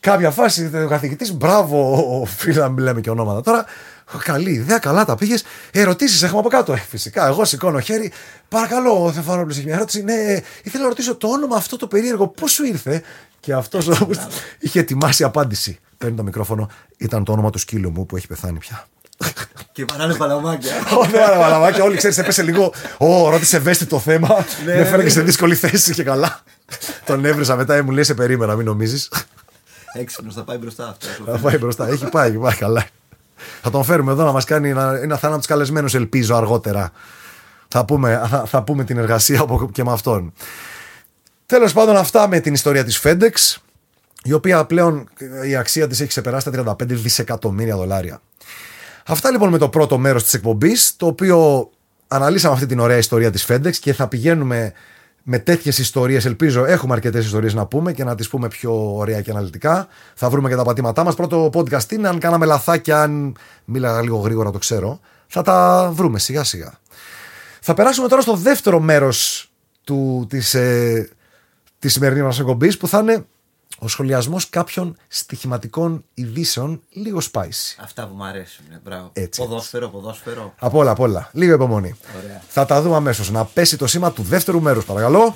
Κάποια 0.00 0.30
φάση 0.30 0.70
ο 0.84 0.88
καθηγητής, 0.88 1.32
μπράβο, 1.32 2.28
φίλε, 2.36 2.68
να 2.68 2.80
λέμε 2.80 3.00
και 3.00 3.10
ονόματα 3.10 3.40
τώρα. 3.40 3.64
Καλή 4.24 4.50
ιδέα, 4.50 4.78
καλά 4.78 5.04
τα 5.04 5.14
πήγες. 5.14 5.44
Ερωτήσεις 5.70 6.22
έχουμε 6.22 6.38
από 6.38 6.48
κάτω. 6.48 6.72
Ε, 6.72 6.76
φυσικά, 6.88 7.26
εγώ 7.26 7.44
σηκώνω 7.44 7.80
χέρι. 7.80 8.12
Παρακαλώ, 8.48 9.04
ο 9.04 9.12
Θεφανόπουλος 9.12 9.56
έχει 9.56 9.66
μια 9.66 9.74
ερώτηση. 9.74 10.02
Ναι, 10.02 10.40
ήθελα 10.62 10.82
να 10.82 10.88
ρωτήσω 10.88 11.14
το 11.14 11.28
όνομα 11.28 11.56
αυτό 11.56 11.76
το 11.76 11.86
περίεργο, 11.86 12.28
πώς 12.28 12.52
σου 12.52 12.64
ήρθε; 12.64 13.02
Και 13.40 13.52
αυτός 13.52 13.88
είχε 14.58 14.80
ετοιμάσει 14.80 15.24
απάντηση 15.24 15.80
παίρνει 16.06 16.20
το 16.20 16.24
μικρόφωνο, 16.24 16.70
ήταν 16.96 17.24
το 17.24 17.32
όνομα 17.32 17.50
του 17.50 17.58
σκύλου 17.58 17.90
μου 17.90 18.06
που 18.06 18.16
έχει 18.16 18.26
πεθάνει 18.26 18.58
πια. 18.58 18.86
Και 19.72 19.84
παράνε 19.84 20.14
παλαμάκια. 20.14 20.72
Όχι, 21.00 21.10
παράνε 21.10 21.40
παλαμάκια. 21.40 21.84
Όλοι 21.84 21.96
ξέρεις, 21.96 22.18
έπεσε 22.18 22.42
λίγο. 22.42 22.72
Ω, 22.98 23.30
ρώτησε 23.30 23.56
ευαίσθητο 23.56 23.98
θέμα. 23.98 24.44
Ναι, 24.64 24.74
με 24.74 24.84
φέρνει 24.84 25.04
ναι. 25.04 25.10
σε 25.10 25.22
δύσκολη 25.22 25.54
θέση 25.54 25.92
και 25.92 26.02
καλά. 26.02 26.40
Τον 27.04 27.24
έβρισα 27.24 27.56
μετά, 27.56 27.82
μου 27.82 27.90
λέει 27.90 28.04
σε 28.04 28.14
περίμενα, 28.14 28.54
μην 28.54 28.66
νομίζεις. 28.66 29.12
Έξυπνος, 29.92 30.34
θα 30.34 30.42
πάει 30.42 30.56
μπροστά 30.56 30.88
αυτό. 30.88 31.32
Θα 31.32 31.38
πάει 31.38 31.58
μπροστά. 31.58 31.88
Έχει 31.88 32.08
πάει, 32.08 32.28
έχει 32.28 32.38
πάει 32.38 32.54
καλά. 32.54 32.86
Θα 33.62 33.70
τον 33.70 33.84
φέρουμε 33.84 34.12
εδώ 34.12 34.24
να 34.24 34.32
μας 34.32 34.44
κάνει 34.44 34.70
ένα, 34.70 34.98
ένα 35.02 35.16
θάνατος 35.16 35.46
καλεσμένος, 35.46 35.94
ελπίζω 35.94 36.34
αργότερα. 36.36 36.90
Θα 37.68 37.84
πούμε, 37.84 38.26
θα, 38.30 38.44
θα 38.46 38.62
πούμε 38.62 38.84
την 38.84 38.98
εργασία 38.98 39.44
και 39.72 39.84
με 39.84 39.92
αυτόν. 39.92 40.32
Τέλος 41.46 41.72
πάντων, 41.72 41.96
αυτά 41.96 42.28
με 42.28 42.40
την 42.40 42.54
ιστορία 42.54 42.84
της 42.84 43.00
FedEx, 43.04 43.56
η 44.26 44.32
οποία 44.32 44.64
πλέον 44.64 45.08
η 45.46 45.56
αξία 45.56 45.86
της 45.86 46.00
έχει 46.00 46.08
ξεπεράσει 46.08 46.50
τα 46.50 46.76
35 46.80 46.86
δισεκατομμύρια 46.86 47.76
δολάρια. 47.76 48.20
Αυτά 49.06 49.30
λοιπόν 49.30 49.48
με 49.48 49.58
το 49.58 49.68
πρώτο 49.68 49.98
μέρος 49.98 50.22
της 50.22 50.34
εκπομπής, 50.34 50.96
το 50.96 51.06
οποίο 51.06 51.70
αναλύσαμε 52.08 52.54
αυτή 52.54 52.66
την 52.66 52.78
ωραία 52.78 52.96
ιστορία 52.96 53.30
της 53.30 53.46
FedEx 53.48 53.72
και 53.72 53.92
θα 53.92 54.08
πηγαίνουμε 54.08 54.72
με 55.22 55.38
τέτοιες 55.38 55.78
ιστορίες. 55.78 56.24
Ελπίζω 56.24 56.64
έχουμε 56.64 56.94
αρκετές 56.94 57.24
ιστορίες 57.24 57.54
να 57.54 57.66
πούμε 57.66 57.92
και 57.92 58.04
να 58.04 58.14
τις 58.14 58.28
πούμε 58.28 58.48
πιο 58.48 58.96
ωραία 58.96 59.20
και 59.20 59.30
αναλυτικά. 59.30 59.88
Θα 60.14 60.30
βρούμε 60.30 60.48
και 60.48 60.56
τα 60.56 60.64
πατήματά 60.64 61.04
μας. 61.04 61.14
Πρώτο 61.14 61.50
podcast 61.52 61.92
είναι, 61.92 62.08
αν 62.08 62.18
κάναμε 62.18 62.46
λαθάκια, 62.46 63.02
αν 63.02 63.36
μίλαγα 63.64 64.02
λίγο 64.02 64.16
γρήγορα, 64.16 64.50
το 64.50 64.58
ξέρω. 64.58 65.00
Θα 65.26 65.42
τα 65.42 65.90
βρούμε 65.94 66.18
σιγά 66.18 66.44
σιγά. 66.44 66.72
Θα 67.60 67.74
περάσουμε 67.74 68.08
τώρα 68.08 68.22
στο 68.22 68.34
δεύτερο 68.34 68.80
μέρος 68.80 69.50
της 70.28 70.54
ε, 70.54 71.08
της 71.78 71.92
σημερινής 71.92 72.22
μας 72.22 72.38
εκπομπής 72.38 72.76
που 72.76 72.88
θα 72.88 72.98
είναι 72.98 73.26
ο 73.78 73.88
σχολιασμός 73.88 74.48
κάποιων 74.48 74.96
στοιχηματικών 75.08 76.04
ειδήσεων 76.14 76.82
λίγο 76.90 77.20
spicy. 77.32 77.82
Αυτά 77.82 78.06
που 78.06 78.14
μου 78.14 78.24
αρέσουν. 78.24 78.64
Μπράβο. 78.84 79.10
Έτσι. 79.12 79.40
Ποδόσφαιρο, 79.40 79.88
ποδόσφαιρο. 79.88 80.54
Από 80.58 80.78
όλα, 80.78 80.90
από 80.90 81.02
όλα. 81.02 81.30
Λίγο 81.32 81.54
υπομονή. 81.54 81.94
Ωραία. 82.24 82.42
Θα 82.48 82.66
τα 82.66 82.82
δούμε 82.82 82.96
αμέσως. 82.96 83.30
Να 83.30 83.44
πέσει 83.44 83.76
το 83.76 83.86
σήμα 83.86 84.12
του 84.12 84.22
δεύτερου 84.22 84.60
μέρους, 84.60 84.84
παρακαλώ. 84.84 85.34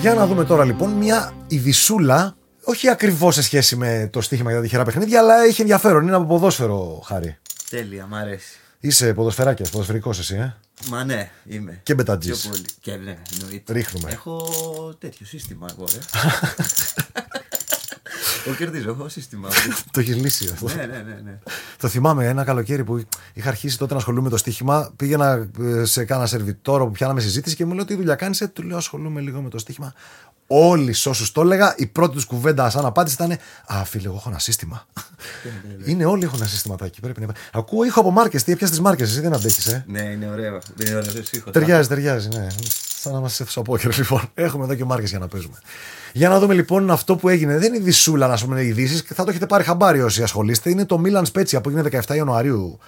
Για 0.00 0.14
να 0.14 0.26
δούμε 0.26 0.44
τώρα 0.44 0.64
λοιπόν 0.64 0.90
μια 0.90 1.32
ειδισούλα, 1.46 2.36
όχι 2.64 2.88
ακριβώς 2.88 3.34
σε 3.34 3.42
σχέση 3.42 3.76
με 3.76 4.08
το 4.12 4.20
στοίχημα 4.20 4.48
για 4.50 4.58
τα 4.58 4.64
τυχερά 4.64 4.84
παιχνίδια, 4.84 5.20
αλλά 5.20 5.42
έχει 5.42 5.60
ενδιαφέρον. 5.60 6.02
Είναι 6.06 6.16
από 6.16 6.24
ποδόσφαιρο, 6.24 7.02
Χάρη. 7.04 7.38
Τέλεια, 7.70 8.06
μ' 8.06 8.14
αρέσει. 8.14 8.58
Είσαι 8.80 9.14
ποδοσφαιράκιας, 9.14 9.70
ποδοσφαιρικός 9.70 10.18
εσύ, 10.18 10.34
ε; 10.34 10.54
Μα 10.88 11.04
ναι, 11.04 11.30
είμαι. 11.44 11.80
Και 11.82 11.94
μπετατζής. 11.94 12.40
Πιο 12.40 12.50
πολύ. 12.50 12.64
Και 12.80 12.96
ναι, 12.96 13.18
εννοείται. 13.32 13.72
Ρίχνουμε. 13.72 14.10
Έχω 14.10 14.48
τέτοιο 14.98 15.26
σύστημα 15.26 15.66
εγώ, 15.70 15.84
ρε. 15.92 15.98
Εγώ 18.46 18.54
κερδίζω, 18.54 18.90
έχω 18.90 19.08
σύστημα. 19.08 19.48
το 19.92 20.00
έχει 20.00 20.12
λύσει 20.12 20.48
αυτό. 20.52 20.66
ναι, 20.66 20.74
ναι, 20.74 20.84
ναι, 20.86 21.20
ναι. 21.24 21.38
Το 21.78 21.88
θυμάμαι 21.88 22.26
ένα 22.26 22.44
καλοκαίρι 22.44 22.84
που 22.84 23.04
είχα 23.32 23.48
αρχίσει 23.48 23.78
τότε 23.78 23.92
να 23.92 23.98
ασχολούμαι 23.98 24.22
με 24.22 24.30
το 24.30 24.36
στοίχημα. 24.36 24.90
Πήγαινα 24.96 25.48
ε, 25.60 25.84
σε 25.84 26.04
κάνα 26.04 26.26
σερβιτόρο 26.26 26.84
που 26.86 26.90
πιάναμε 26.92 27.20
συζήτηση 27.20 27.56
και 27.56 27.64
μου 27.64 27.74
λέει: 27.74 27.84
Τι 27.84 27.94
δουλειά 27.94 28.14
κάνεις, 28.14 28.40
ε, 28.40 28.46
του 28.46 28.62
λέω: 28.62 28.76
Ασχολούμαι 28.76 29.20
λίγο 29.20 29.40
με 29.40 29.48
το 29.48 29.58
στοίχημα. 29.58 29.94
Όλοι 30.52 30.92
σε 30.92 31.08
όσους 31.08 31.32
το 31.32 31.40
έλεγα, 31.40 31.74
η 31.76 31.86
πρώτη 31.86 32.14
τους 32.14 32.24
κουβέντα 32.24 32.70
σαν 32.70 32.84
απάντηση 32.84 33.14
ήταν 33.14 33.38
Α, 33.66 33.84
φίλε, 33.84 34.06
εγώ 34.06 34.16
έχω 34.16 34.28
ένα 34.28 34.38
σύστημα. 34.38 34.86
είναι 35.84 36.04
όλοι 36.04 36.24
έχουν 36.24 36.38
ένα 36.38 36.48
συστηματάκι. 36.48 37.00
Πρέπει 37.00 37.20
να... 37.20 37.26
Ακούω 37.52 37.84
ήχο 37.84 38.00
από 38.00 38.10
μάρκες. 38.10 38.44
Τι 38.44 38.52
έπιασες 38.52 38.76
τι 38.76 38.82
μάρκες, 38.82 39.10
εσύ 39.10 39.20
δεν 39.20 39.32
αντέχεις, 39.32 39.66
ε; 39.66 39.84
Ναι, 39.88 40.00
είναι 40.00 40.30
ωραίο. 40.30 40.58
Δεν 40.74 40.86
είναι 40.86 40.96
ωραίος 40.96 41.30
ήχος. 41.30 41.52
Ταιριάζει, 41.52 41.88
ταιριάζει, 41.88 42.28
ναι. 42.28 42.46
Σαν 43.02 43.12
να 43.12 43.18
είμαστε 43.18 43.44
στο 43.48 43.60
απόκαιρο, 43.60 43.92
λοιπόν. 43.96 44.30
Έχουμε 44.34 44.64
εδώ 44.64 44.74
και 44.74 44.84
μάρκες 44.84 45.10
για 45.10 45.18
να 45.18 45.28
παίζουμε. 45.28 45.58
Για 46.12 46.28
να 46.28 46.38
δούμε 46.38 46.54
λοιπόν 46.54 46.90
αυτό 46.90 47.16
που 47.16 47.28
έγινε. 47.28 47.58
Δεν 47.58 47.74
είναι 47.74 47.84
δισούλα, 47.84 48.26
να 48.26 48.38
πούμε, 48.38 48.62
ειδήσεις. 48.62 49.04
Θα 49.14 49.24
το 49.24 49.30
έχετε 49.30 49.46
πάρει 49.46 49.64
χαμπάρι 49.64 50.02
όσοι 50.02 50.22
ασχολείστε. 50.22 50.70
Είναι 50.70 50.84
το 50.84 51.02
Milan 51.04 51.22
Spezia 51.32 51.62
που 51.62 51.68
έγινε 51.68 52.02
17 52.08 52.14
Ιανουαρίου 52.16 52.78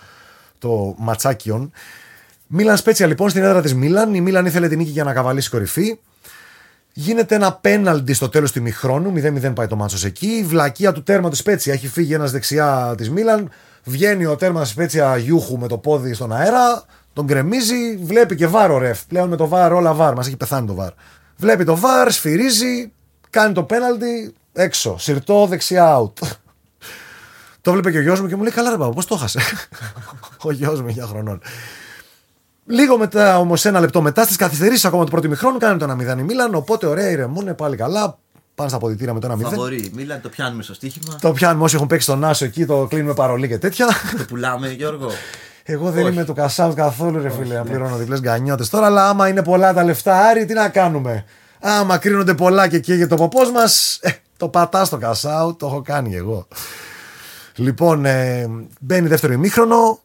το 0.58 0.94
Ματσάκιον. 0.98 1.72
Μίλαν 2.46 2.76
Σπέτσια 2.76 3.06
λοιπόν 3.06 3.30
στην 3.30 3.42
έδρα 3.42 3.62
της 3.62 3.74
Μίλαν. 3.74 4.14
Η 4.14 4.20
Μίλαν 4.20 4.46
ήθελε 4.46 4.68
την 4.68 4.78
νίκη 4.78 4.90
για 4.90 5.04
να 5.04 5.12
καβαλήσει 5.12 5.50
κορυφή. 5.50 5.98
Γίνεται 6.92 7.34
ένα 7.34 7.52
πέναλντι 7.52 8.12
στο 8.12 8.28
τέλος 8.28 8.52
του 8.52 8.58
ημιχρόνου. 8.58 9.12
0-0 9.16 9.52
πάει 9.54 9.66
το 9.66 9.76
μάτσο 9.76 10.06
εκεί. 10.06 10.26
Η 10.26 10.44
βλακεία 10.44 10.92
του 10.92 11.02
τέρμα 11.02 11.30
του 11.30 11.36
Σπέτσια 11.36 11.72
έχει 11.72 11.88
φύγει 11.88 12.14
ένας 12.14 12.30
δεξιά 12.30 12.94
της 12.96 13.10
Μίλαν. 13.10 13.50
Βγαίνει 13.84 14.26
ο 14.26 14.36
τέρμα 14.36 14.60
της 14.60 14.70
Σπέτσια 14.70 15.16
Γιούχου 15.16 15.58
με 15.58 15.68
το 15.68 15.78
πόδι 15.78 16.14
στον 16.14 16.32
αέρα. 16.32 16.84
Τον 17.12 17.24
γκρεμίζει. 17.24 17.96
Βλέπει 17.96 18.34
και 18.34 18.46
βάρο 18.46 18.78
ρεφ. 18.78 19.06
Πλέον 19.06 19.28
με 19.28 19.36
το 19.36 19.48
βάρ 19.48 19.72
όλα 19.72 19.92
βάρ. 19.94 20.14
Μας 20.14 20.26
έχει 20.26 20.36
πεθάνει 20.36 20.66
το 20.66 20.74
βάρ. 20.74 20.90
Βλέπει 21.36 21.64
το 21.64 21.76
βάρ, 21.76 22.10
σφυρίζει. 22.12 22.92
Κάνει 23.30 23.54
το 23.54 23.62
πέναλτι 23.62 24.34
έξω. 24.52 24.98
Συρτό 24.98 25.46
δεξιά 25.46 25.98
out. 25.98 26.12
το 27.60 27.72
βλέπει 27.72 27.90
και 27.90 27.98
ο 27.98 28.00
γιος 28.00 28.20
μου 28.20 28.28
και 28.28 28.36
μου 28.36 28.42
λέει: 28.42 28.52
Καλά, 28.52 28.70
ρε 28.70 28.76
πώς 28.76 29.06
το 29.06 29.16
χάσε. 29.16 29.40
ο 30.42 30.50
γιος 30.50 30.80
μου 30.80 30.94
9 30.96 30.98
χρονών. 31.00 31.40
Λίγο 32.66 32.98
μετά, 32.98 33.38
όμως, 33.38 33.64
ένα 33.64 33.80
λεπτό 33.80 34.02
μετά, 34.02 34.24
στις 34.24 34.36
καθυστερήσεις 34.36 34.84
ακόμα 34.84 35.04
του 35.04 35.10
πρώτου 35.10 35.28
μηχρόνου, 35.28 35.58
κάνει 35.58 35.78
το 35.78 35.96
1-0 36.14 36.18
η 36.18 36.22
Μίλαν. 36.22 36.54
Οπότε, 36.54 36.86
ωραία, 36.86 37.10
ηρεμούν 37.10 37.54
πάλι 37.54 37.76
καλά. 37.76 38.18
Πάνε 38.54 38.68
στα 38.68 38.78
αποδητήρια 38.78 39.14
με 39.14 39.20
το 39.20 39.32
1-0. 39.32 39.40
Φαβορεί. 39.40 39.90
Μίλαν 39.94 40.20
το 40.20 40.28
πιάνουμε 40.28 40.62
στο 40.62 40.74
στοίχημα. 40.74 41.16
Το 41.20 41.32
πιάνουμε 41.32 41.64
όσοι 41.64 41.74
έχουν 41.74 41.86
παίξει 41.86 42.06
τον 42.06 42.24
Άσο 42.24 42.44
εκεί, 42.44 42.66
το 42.66 42.86
κλείνουμε 42.86 43.14
παρολί 43.14 43.48
και 43.48 43.58
τέτοια. 43.58 43.86
το 44.18 44.24
πουλάμε, 44.24 44.68
Γιώργο. 44.70 45.10
Εγώ 45.64 45.90
δεν 45.90 46.06
είμαι 46.06 46.24
του 46.24 46.34
Κασάουτ 46.34 46.76
καθόλου, 46.76 47.22
ρε 47.22 47.30
φίλε, 47.30 47.54
να 47.54 47.62
πληρώνω 47.62 47.96
διπλές 47.96 48.20
γκανιώτες 48.20 48.68
τώρα, 48.68 48.86
αλλά 48.86 49.08
άμα 49.08 49.28
είναι 49.28 49.42
πολλά 49.42 49.72
τα 49.72 49.84
λεφτά, 49.84 50.26
Άρη, 50.26 50.44
τι 50.44 50.54
να 50.54 50.68
κάνουμε; 50.68 51.24
Άμα 51.60 51.98
κρίνονται 51.98 52.34
πολλά 52.34 52.68
και 52.68 52.78
καίγεται 52.78 53.06
το 53.06 53.16
ποπός 53.16 53.50
μας, 53.50 53.98
ε, 54.02 54.10
το 54.36 54.48
πατάς 54.48 54.86
στο 54.86 54.98
Κασάουτ, 54.98 55.58
το 55.58 55.66
έχω 55.66 55.82
κάνει 55.82 56.14
εγώ. 56.14 56.46
Λοιπόν, 57.54 58.04
ε, 58.04 58.48
μπαίνει 58.80 59.08
δεύτερο 59.08 59.32
ημίχρονο, 59.32 60.00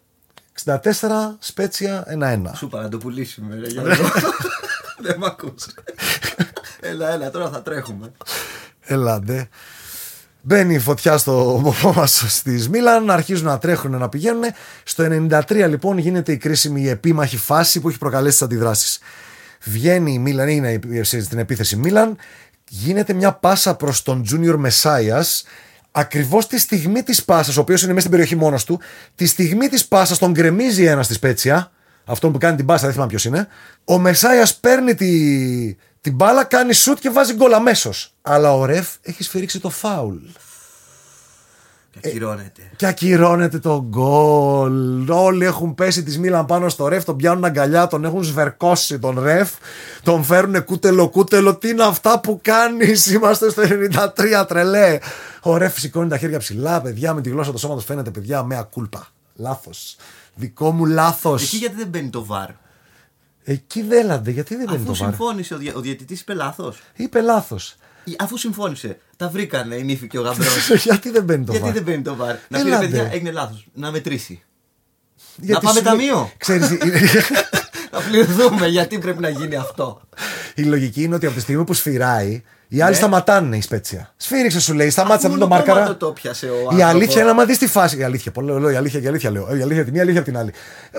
64, 0.65 0.76
Σπέτσια 1.39 2.06
1-1. 2.08 2.56
Σου 2.56 2.65
είπα 2.65 2.82
να 2.82 2.89
το 2.89 2.98
πουλήσουμε, 2.98 3.56
ρε 3.56 3.67
Γιώργο. 3.67 4.04
Δεν 5.04 5.17
μ' 5.17 5.26
ακούς. 5.26 5.65
έλα, 6.80 7.10
έλα, 7.10 7.30
τώρα 7.32 7.50
θα 7.50 7.62
τρέχουμε. 7.62 8.12
Ελάτε. 8.82 9.50
Μπαίνει 10.47 10.73
η 10.73 10.79
φωτιά 10.79 11.17
στο 11.17 11.60
ποπό 11.63 11.93
μας 11.93 12.23
στη 12.27 12.65
Μίλαν, 12.69 13.12
αρχίζουν 13.12 13.45
να 13.45 13.57
τρέχουν 13.57 13.97
να 13.97 14.10
πηγαίνουν. 14.10 14.43
Στο 14.83 15.27
93 15.29 15.65
λοιπόν 15.69 15.97
γίνεται 15.97 16.31
η 16.31 16.38
κρίσιμη 16.38 16.81
η 16.81 16.89
επίμαχη 16.89 17.38
φάση 17.38 17.79
που 17.79 17.89
έχει 17.89 17.97
προκαλέσει 17.97 18.38
τις 18.38 18.41
αντιδράσεις. 18.41 18.99
Βγαίνει 19.63 20.13
η 20.13 20.19
Μίλαν, 20.19 20.47
είναι 20.47 20.79
στην 21.03 21.38
επίθεση 21.38 21.75
Μίλαν, 21.75 22.17
γίνεται 22.69 23.13
μια 23.13 23.33
πάσα 23.33 23.75
προς 23.75 24.03
τον 24.03 24.25
Junior 24.31 24.55
Messiah 24.65 25.21
ακριβώς 25.91 26.47
τη 26.47 26.60
στιγμή 26.60 27.03
της 27.03 27.23
πάσας, 27.23 27.57
ο 27.57 27.62
οποίος 27.62 27.81
είναι 27.81 27.93
μέσα 27.93 28.07
στην 28.07 28.12
περιοχή 28.17 28.36
μόνος 28.36 28.63
του, 28.63 28.79
τη 29.15 29.25
στιγμή 29.25 29.67
της 29.67 29.86
πάσας 29.86 30.17
τον 30.17 30.31
γκρεμίζει 30.31 30.83
ένας 30.83 31.05
στη 31.05 31.13
Σπέτσια. 31.13 31.71
Αυτό 32.05 32.29
που 32.31 32.38
κάνει 32.38 32.55
την 32.55 32.65
πάσα, 32.65 32.83
δεν 32.83 32.91
θυμάμαι 32.91 33.10
ποιος 33.10 33.25
είναι. 33.25 33.47
Ο 33.86 33.97
Μεσάια 33.97 34.47
παίρνει 34.62 34.95
τη, 34.95 35.07
την 36.01 36.15
μπάλα, 36.15 36.43
κάνει 36.43 36.73
σουτ 36.73 36.99
και 36.99 37.10
βάζει 37.10 37.33
γκολ 37.33 37.53
αμέσως. 37.53 38.13
Αλλά 38.21 38.53
ο 38.53 38.65
Ρεφ 38.65 38.88
έχει 39.01 39.23
σφυρίξει 39.23 39.60
το 39.60 39.69
φάουλ. 39.69 40.15
Και 41.99 42.07
ακυρώνεται. 42.07 42.71
Και 42.75 42.86
ακυρώνεται 42.86 43.60
το 43.60 43.86
γκολ. 43.89 45.10
Όλοι 45.10 45.45
έχουν 45.45 45.75
πέσει 45.75 46.03
της 46.03 46.19
Μίλαν 46.19 46.45
πάνω 46.45 46.69
στο 46.69 46.88
ρεφ, 46.88 47.03
τον 47.03 47.15
πιάνουν 47.15 47.45
αγκαλιά, 47.45 47.88
τον 47.88 48.05
έχουν 48.05 48.23
σβερκώσει 48.23 48.99
τον 48.99 49.19
ρεφ, 49.19 49.51
τον 50.03 50.23
φέρουν 50.23 50.63
κούτελο 50.63 51.10
κούτελο. 51.10 51.55
Τι 51.55 51.69
είναι 51.69 51.83
αυτά 51.83 52.19
που 52.19 52.39
κάνεις, 52.41 53.05
είμαστε 53.12 53.49
στο 53.49 53.62
93 53.62 54.45
τρελέ. 54.47 54.97
Ο 55.41 55.57
ρεφ 55.57 55.79
σηκώνει 55.79 56.10
τα 56.10 56.17
χέρια 56.17 56.39
ψηλά, 56.39 56.81
παιδιά, 56.81 57.13
με 57.13 57.21
τη 57.21 57.29
γλώσσα 57.29 57.51
του 57.51 57.57
σώματος 57.57 57.83
φαίνεται, 57.83 58.12
παιδιά, 58.12 58.43
με 58.43 58.57
ακούλπα. 58.57 59.07
Λάθος. 59.36 59.95
Δικό 60.36 60.71
μου 60.71 60.86
λάθος. 60.86 61.43
Εκεί 61.43 61.57
γιατί 61.57 61.75
δεν 61.75 61.88
μπαίνει 61.88 62.10
το 62.10 62.25
βαρ. 62.25 62.49
Εκεί 63.49 63.81
δεν 63.81 64.21
γιατί 64.25 64.55
δεν 64.55 64.65
μπαίνει 64.69 64.86
το 64.86 64.93
βαρ. 64.93 65.07
Αφού 65.07 65.15
συμφώνησε 65.15 65.53
ο, 65.53 65.57
δια, 65.57 65.73
ο 65.75 65.79
διαιτητής, 65.79 66.21
είπε 66.21 66.33
λάθος. 66.33 66.81
Είπε 66.95 67.21
λάθος. 67.21 67.75
Αφού 68.17 68.38
συμφώνησε, 68.38 68.97
τα 69.17 69.29
βρήκανε 69.29 69.75
η 69.75 69.83
νύφη 69.83 70.07
και 70.07 70.19
ο 70.19 70.21
γαμπρός. 70.21 70.69
γιατί 70.83 71.10
δεν 71.10 71.23
μπαίνει 71.23 71.45
το 71.45 71.51
γιατί 71.51 71.65
βαρ. 71.65 71.73
δεν 71.73 71.83
μπαίνει 71.83 72.01
το 72.01 72.15
βαρ. 72.15 72.36
Να 72.47 72.60
Έλατε. 72.60 72.86
πει 72.86 72.91
παιδιά, 72.91 73.10
έγινε 73.13 73.31
λάθος. 73.31 73.67
Να 73.73 73.91
μετρήσει. 73.91 74.43
Γιατί 75.36 75.65
να 75.65 75.71
πάμε 75.71 75.79
σου 75.79 75.83
λέει- 75.83 75.93
ταμείο. 75.93 76.31
Ξέρεις, 76.38 76.69
να 77.91 77.99
πληρωθούμε 77.99 78.67
γιατί 78.67 78.99
πρέπει 78.99 79.19
να 79.21 79.29
γίνει 79.29 79.55
αυτό. 79.55 80.01
η 80.55 80.63
λογική 80.63 81.03
είναι 81.03 81.15
ότι 81.15 81.25
από 81.25 81.36
τη 81.36 81.41
στιγμή 81.41 81.63
που 81.63 81.73
σφυράει, 81.73 82.43
οι 82.67 82.82
άλλοι 82.82 82.91
Ναι. 82.91 82.97
σταματάνε 82.97 83.58
η 83.58 83.62
σπέτσια. 83.62 84.13
Σφύριξε 84.17 84.60
σου 84.60 84.73
λέει, 84.73 84.89
σταμάτησε 84.89 85.27
Αφού 85.27 85.36
αυτό 85.36 85.47
το 85.47 85.53
μόνο 85.56 85.65
μάρκαρα. 85.65 85.88
το 85.97 86.06
το 86.06 86.12
πιάσε 86.12 86.45
ο 86.45 86.49
Η 86.49 86.58
άνθρωπος. 86.60 86.84
αλήθεια 86.84 87.21
είναι, 87.21 87.30
άμα 87.30 87.45
δεις 87.45 87.58
τη 87.58 87.67
φάση. 87.67 87.97
Η 87.97 88.03
αλήθεια, 88.03 88.32
πολύ 88.32 88.60
λέω, 88.60 88.69
η 88.69 88.75
αλήθεια 88.75 88.99
και 88.99 89.06
η 89.06 89.10
αλήθεια 89.10 89.32
λέω. 89.32 89.56
Η 89.58 89.62
αλήθεια 89.62 89.84
την 89.84 89.91
μία, 89.93 90.01
η 90.01 90.03
αλήθεια 90.03 90.23
την 90.23 90.38
άλλη. 90.38 90.53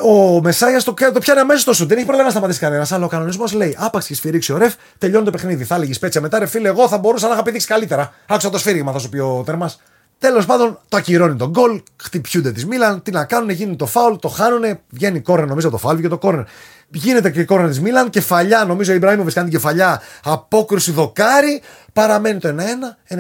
Ο 0.05 0.41
Μεσάγια 0.41 0.83
το, 0.83 0.95
το 1.13 1.19
πιάνει 1.21 1.41
αμέσως 1.41 1.63
στο 1.63 1.73
σου. 1.73 1.87
Δεν 1.87 1.97
έχει 1.97 2.07
πρόβλημα 2.07 2.25
να 2.29 2.31
σταματήσει 2.35 2.59
κανένας. 2.61 2.93
Αλλά 2.93 3.05
ο 3.05 3.09
κανονισμός 3.09 3.53
λέει: 3.53 3.77
Άπαξ 3.79 4.07
και 4.07 4.15
σφυρίξει 4.15 4.53
ο 4.53 4.57
ρεφ, 4.59 4.75
τελειώνει 4.99 5.25
το 5.25 5.31
παιχνίδι. 5.31 5.65
Θα 5.65 5.75
έλεγε 5.75 5.93
σπέτσια 5.93 6.21
μετά, 6.21 6.39
ρε 6.39 6.47
φίλε, 6.47 6.69
εγώ 6.69 6.89
θα 6.89 6.99
μπορούσα 6.99 7.27
να 7.29 7.35
είχα 7.35 7.43
πηδήξει 7.43 7.67
καλύτερα. 7.67 8.13
Άκουσα 8.27 8.51
το 8.51 8.59
σφύριγμα, 8.59 8.93
θα 8.93 8.99
σου 8.99 9.09
πει 9.09 9.19
ο 9.19 9.43
τέρμας. 9.47 9.81
Τέλος 10.21 10.47
πάντων, 10.47 10.79
το 10.89 10.97
ακυρώνει 10.97 11.37
τον 11.37 11.49
γκολ, 11.51 11.83
χτυπιούνται 12.03 12.53
τη 12.53 12.67
Μίλαν. 12.67 13.03
Τι 13.03 13.11
να 13.11 13.25
κάνουν, 13.25 13.51
γίνει 13.51 13.77
το 13.77 13.87
φάουλ, 13.87 14.15
το 14.15 14.29
χάνουν, 14.29 14.79
βγαίνει 14.91 15.21
κόρνερ, 15.21 15.49
νομίζω 15.49 15.71
το 15.71 15.77
φάουλ 15.79 16.01
και 16.01 16.09
το 16.09 16.19
κόρνερ. 16.19 16.45
Γίνεται 16.91 17.31
και 17.31 17.41
η 17.41 17.45
κόρνερ 17.45 17.69
της 17.69 17.81
Μίλαν, 17.81 18.11
κεφαλιά, 18.11 18.65
νομίζω 18.65 18.93
ο 18.93 18.95
Ιμπραήμοβιτς 18.95 19.35
κάνει 19.35 19.49
την 19.49 19.59
κεφαλιά, 19.59 20.03
απόκρουση 20.23 20.93
δοκάρι, 20.93 21.63
παραμένει 21.93 22.39
το 22.39 22.49
1-1, 22.49 23.15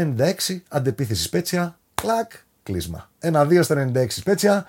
96, 0.48 0.62
αντεπίθεση 0.68 1.22
Σπέτσια, 1.22 1.78
κλακ, 1.94 2.30
κλείσμα. 2.62 3.10
1-2 3.20 3.62
στο 3.62 3.74
96 3.94 4.06
Σπέτσια. 4.08 4.66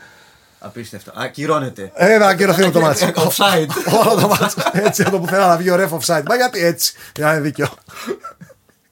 Απίστευτο. 0.59 1.12
Ακυρώνεται. 1.15 1.91
Ε, 1.93 2.17
να 2.17 2.27
ακυρωθεί 2.27 2.62
όλο 2.62 2.71
το 2.71 2.81
μάτσο. 2.81 3.12
Offside. 3.27 3.67
Όλο 4.05 4.21
το 4.21 4.27
μάτσο. 4.27 4.62
Έτσι, 4.71 5.01
από 5.01 5.12
το 5.12 5.19
πουθενά 5.19 5.47
να 5.47 5.57
βγει 5.57 5.69
ο 5.69 5.75
ρεφ 5.75 5.91
offside. 5.91 6.23
Μα 6.27 6.35
γιατί 6.35 6.63
έτσι, 6.63 6.93
για 7.15 7.25
να 7.25 7.31
είναι 7.31 7.41
δίκαιο. 7.41 7.67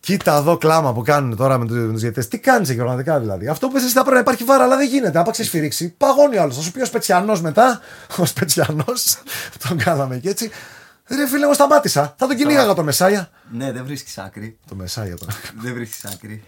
Κοίτα 0.07 0.37
εδώ 0.37 0.57
κλάμα 0.57 0.93
που 0.93 1.01
κάνουν 1.01 1.35
τώρα 1.35 1.57
με 1.57 1.65
τους 1.65 1.99
διαιτητές. 1.99 2.27
Τι 2.27 2.39
κάνεις 2.39 2.69
εκεί 2.69 2.77
πραγματικά 2.77 3.19
δηλαδή. 3.19 3.47
Αυτό 3.47 3.67
που 3.67 3.77
εσύ 3.77 3.87
θα 3.87 4.01
πρέπει 4.01 4.13
να 4.13 4.19
υπάρχει 4.19 4.43
βάρα, 4.43 4.63
αλλά 4.63 4.77
δεν 4.77 4.87
γίνεται. 4.87 5.17
Αν 5.17 5.23
πάει 5.23 5.33
ξεσφυρίξει, 5.33 5.89
παγώνει 5.97 6.37
άλλος. 6.37 6.55
Θα 6.55 6.61
σου 6.61 6.71
πει 6.71 6.81
ο 6.81 6.85
Σπετσιανός 6.85 7.41
μετά. 7.41 7.81
Ο 8.17 8.25
Σπετσιανός. 8.25 9.17
τον 9.67 9.77
κάναμε 9.77 10.17
και 10.17 10.29
έτσι. 10.29 10.49
Ρε 11.07 11.27
φίλε, 11.27 11.43
εγώ 11.43 11.53
σταμάτησα. 11.53 12.15
Θα 12.17 12.27
τον 12.27 12.35
κυνήγαγα 12.35 12.73
το 12.73 12.83
Μεσάια. 12.83 13.29
Ναι, 13.51 13.71
δεν 13.71 13.85
βρίσκεις 13.85 14.17
άκρη. 14.17 14.57
Το 14.67 14.75
Μεσάια 14.75 15.17
τώρα. 15.17 15.31
Δεν 15.61 15.73
βρίσκεις 15.73 16.05
άκρη. 16.05 16.43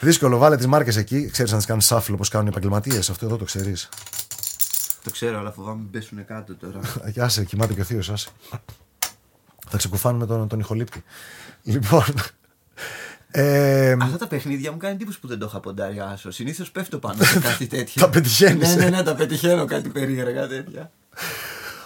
Δύσκολο, 0.00 0.38
βάλε 0.38 0.56
τις 0.56 0.66
μάρκες 0.66 0.96
εκεί. 0.96 1.30
Ξέρεις 1.30 1.52
αν 1.52 1.58
τις 1.58 1.66
κάνεις 1.66 1.84
σάφιλ 1.86 2.14
όπω 2.14 2.24
κάνουν 2.30 2.46
οι 2.46 2.50
επαγγελματίες. 2.50 3.10
Αυτό 3.10 3.26
εδώ 3.26 3.36
το 3.36 3.44
ξέρεις. 3.44 3.88
Το 5.04 5.10
ξέρω, 5.10 5.38
αλλά 5.38 5.52
φοβάμαι 5.52 5.80
μην 5.80 5.90
πέσουν 5.90 6.24
κάτω 6.24 6.54
τώρα. 6.54 6.80
Και 7.14 7.20
άσε, 7.22 7.44
κοιμάται 7.44 7.74
και 7.74 7.80
ο 7.80 7.84
θείος, 7.84 8.10
άσε. 8.10 8.28
Θα 9.68 9.76
ξεκουφάνουμε 9.76 10.26
τον, 10.26 10.48
τον 10.48 10.60
ηχολήπτη. 10.60 11.04
Λοιπόν. 11.62 12.04
Ε, 13.30 13.96
Αυτά 14.00 14.16
τα 14.18 14.26
παιχνίδια 14.26 14.72
μου 14.72 14.76
κάνει 14.78 14.94
εντύπωση 14.94 15.20
που 15.20 15.26
δεν 15.26 15.38
το 15.38 15.46
είχα 15.46 15.60
ποντάρει 15.60 16.00
άσο. 16.00 16.30
Συνήθως 16.30 16.70
πέφτω 16.70 16.98
πάνω 16.98 17.22
σε 17.24 17.38
κάτι 17.40 17.66
τέτοιο. 17.76 18.02
τα 18.02 18.10
πετυχαίνεις. 18.10 18.76
ναι, 18.76 18.84
ναι, 18.84 18.90
ναι, 18.96 19.02
τα 19.02 19.14
πετυχαίνω 19.14 19.64
κάτι 19.64 19.88
περίεργα 19.88 20.48
τέτοια. 20.48 20.90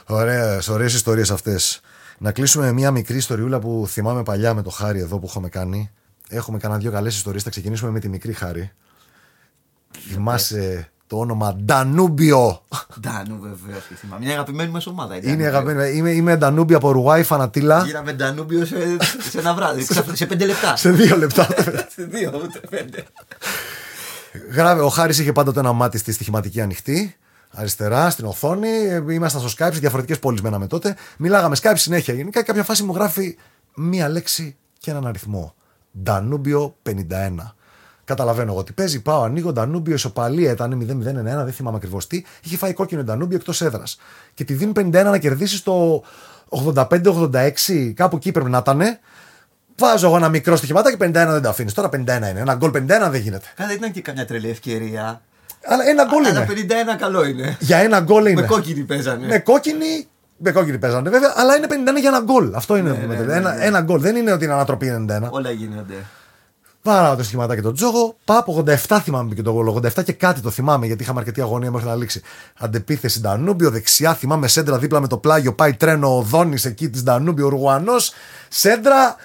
Ωραίε, 0.07 0.59
ωραίε 0.69 0.85
ιστορίες 0.87 1.31
αυτές. 1.31 1.81
Να 2.19 2.33
κλείσουμε 2.33 2.65
με 2.65 2.73
μια 2.73 2.91
μικρή 2.91 3.17
ιστοριούλα 3.17 3.59
που 3.59 3.85
θυμάμαι 3.89 4.23
παλιά 4.23 4.55
με 4.55 4.63
το 4.63 4.71
χάρι 4.71 5.01
εδώ 5.01 5.19
που 5.19 5.27
έχουμε 5.27 5.49
κάνει. 5.49 5.91
Έχουμε 6.29 6.59
κανένα 6.59 6.81
δύο 6.81 6.91
καλές 6.91 7.17
ιστορίες. 7.17 7.43
Θα 7.43 7.51
ξεκινήσουμε 7.51 7.91
με 7.91 8.01
τη 8.01 8.09
μικρή 8.09 8.33
χάρη. 8.33 8.71
Θυμάσαι 10.09 10.91
το 11.13 11.19
όνομα 11.19 11.55
Ντανούμπιο. 11.55 12.63
Ντανού, 13.01 13.39
βεβαίως 13.41 13.85
και 13.89 13.95
θυμάμαι. 13.95 14.25
Μια 14.25 14.35
αγαπημένη 14.35 14.71
μας 14.71 14.87
ομάδα 14.87 15.17
ήταν. 15.17 15.33
Είναι 15.33 15.47
αγαπημένη. 15.47 15.97
Είμαι, 15.97 16.11
είμαι 16.11 16.37
Ντανούμπιο 16.37 16.77
από 16.77 16.89
Ουρουάη, 16.89 17.23
φανατήλα. 17.23 17.83
Γύραμε 17.85 18.13
Ντανούμπιο 18.13 18.65
σε, 18.65 18.77
σε 19.31 19.39
ένα 19.39 19.55
βράδυ. 19.55 19.87
σε 20.13 20.27
πέντε 20.27 20.47
λεπτά. 20.47 20.77
Σε 20.77 20.91
δύο 20.91 21.17
λεπτά. 21.17 21.47
σε 21.95 22.05
δύο, 22.05 22.41
ούτε 22.45 22.61
πέντε. 22.71 23.05
Γράβε, 24.51 24.81
ο 24.81 24.89
Χάρης 24.89 25.19
είχε 25.19 25.33
πάντα 25.33 25.53
το 25.53 25.61
ένα 25.61 25.73
μάτι 25.73 25.99
στη 25.99 26.13
στοιχηματική 26.13 26.61
ανοιχτή. 26.61 27.17
Αριστερά, 27.51 28.11
στην 28.11 28.25
οθόνη. 28.25 28.69
Ήμασταν 29.11 29.49
στο 29.49 29.51
Skype, 29.67 29.73
σε 29.73 29.79
διαφορετικές 29.79 30.19
πόλεις 30.19 30.41
μέναμε 30.41 30.67
τότε. 30.67 30.97
Μιλάγαμε 31.19 31.57
Skype 31.63 31.73
συνέχεια. 31.75 32.15
Γενικά, 32.15 32.41
και 32.41 32.47
κάποια 32.47 32.65
φάση 32.65 32.83
μου 32.83 32.95
γράφει 32.95 33.37
μία 33.75 34.09
λέξη 34.09 34.57
και 34.79 34.91
έναν 34.91 35.07
αριθμό. 35.07 35.55
Ντανούμπιο 36.03 36.77
51. 36.83 36.93
Καταλαβαίνω 38.05 38.53
εγώ 38.53 38.63
τι 38.63 38.73
παίζει. 38.73 39.03
Πάω, 39.03 39.23
ανοίγω 39.23 39.53
Ντανούμπιο, 39.53 39.95
ισοπαλία 39.95 40.51
ήταν 40.51 40.87
0-0-1, 41.05 41.45
δεν 41.45 41.53
θυμάμαι 41.53 41.77
ακριβώς 41.77 42.07
τι. 42.07 42.25
Είχε 42.43 42.57
φάει 42.57 42.73
κόκκινο 42.73 43.03
Ντανούμπιο 43.03 43.37
εκτός 43.37 43.63
έδρας. 43.63 43.99
Και 44.35 44.45
τη 44.45 44.55
δίνουν 44.55 44.75
51 44.79 44.91
να 44.93 45.19
κερδίσει 45.19 45.65
το 45.65 46.03
85-86, 46.49 47.93
κάπου 47.95 48.17
εκεί 48.17 48.33
πρέπει 48.33 48.51
να 48.51 48.59
ήταν. 48.59 48.81
Βάζω 49.77 50.07
εγώ 50.07 50.17
ένα 50.17 50.29
μικρό 50.29 50.57
στοιχηματάκι 50.57 50.97
και 50.97 51.05
51 51.05 51.11
δεν 51.13 51.43
τα 51.43 51.49
αφήνεις. 51.49 51.73
Τώρα 51.75 51.89
51 51.89 51.95
είναι. 51.97 52.35
Ένα 52.37 52.55
γκολ 52.55 52.71
51 52.75 52.81
δεν 53.11 53.21
γίνεται. 53.21 53.47
Καλά, 53.57 53.73
ήταν 53.73 53.93
και 53.93 54.01
καμιά 54.01 54.27
τρελή 54.27 54.49
ευκαιρία. 54.51 55.23
Αλλά 55.65 55.89
ένα 55.89 56.05
γκολ 56.05 56.25
είναι. 56.25 56.39
Αλλά 56.39 56.95
51 56.95 56.99
καλό 56.99 57.25
είναι. 57.25 57.57
Για 57.61 57.77
ένα 57.77 58.01
γκολ 58.01 58.27
είναι. 58.27 58.41
Με 58.41 58.47
κόκκινη 58.47 58.83
παίζανε. 58.83 59.27
Με 59.27 59.39
κόκκινη. 59.39 60.07
Με 60.37 60.53
κόκκινη 60.53 60.79
παίζανε 60.79 61.11
βέβαια, 61.11 61.33
αλλά 61.37 61.57
είναι 61.57 61.67
51 61.71 62.01
για 62.01 62.09
ένα 62.09 62.21
γκολ. 62.21 62.55
Αυτό 62.55 62.77
είναι. 62.77 62.91
Ναι, 62.91 62.97
ναι, 62.97 63.17
ναι, 63.17 63.35
ένα, 63.35 63.55
ναι. 63.55 63.65
ένα 63.65 63.81
γκολ. 63.81 64.01
Δεν 64.01 64.17
είναι 64.17 64.33
ότι 64.33 64.45
είναι 64.45 64.53
ανατροπή 64.53 65.07
91. 65.09 65.29
Όλα 65.31 65.51
γίνονται. 65.51 65.95
Πάρα 66.83 67.17
το 67.17 67.23
στοιχηματάκι 67.23 67.61
τον 67.61 67.75
Τζόγο. 67.75 68.17
Πάπ 68.25 68.47
87 68.49 68.99
θυμάμαι 69.03 69.35
και 69.35 69.43
το 69.43 69.53
γκολ. 69.53 69.83
87 69.83 70.05
και 70.05 70.13
κάτι 70.13 70.41
το 70.41 70.51
θυμάμαι 70.51 70.87
γιατί 70.87 71.03
είχαμε 71.03 71.19
αρκετή 71.21 71.41
αγωνία 71.41 71.71
μέχρι 71.71 71.89
να 71.89 71.95
λήξει. 71.95 72.23
Αντεπίθεση 72.59 73.21
Ντανούμπιο, 73.21 73.71
δεξιά 73.71 74.15
θυμάμαι 74.15 74.49
σέντρα 74.49 74.79
δίπλα 74.79 75.01
με 75.01 75.09
το 75.09 75.17
πλάγιο. 75.17 75.55
Πάει 75.55 75.75
τρένο 75.75 76.17
ο 76.17 76.23
Δόνης 76.23 76.65
εκεί 76.65 76.91
της 76.91 77.03
Ντανούμπιο, 77.03 77.47
ο 77.47 77.49
Ρουγουανός. 77.49 78.13
Σέντρα, 78.49 79.17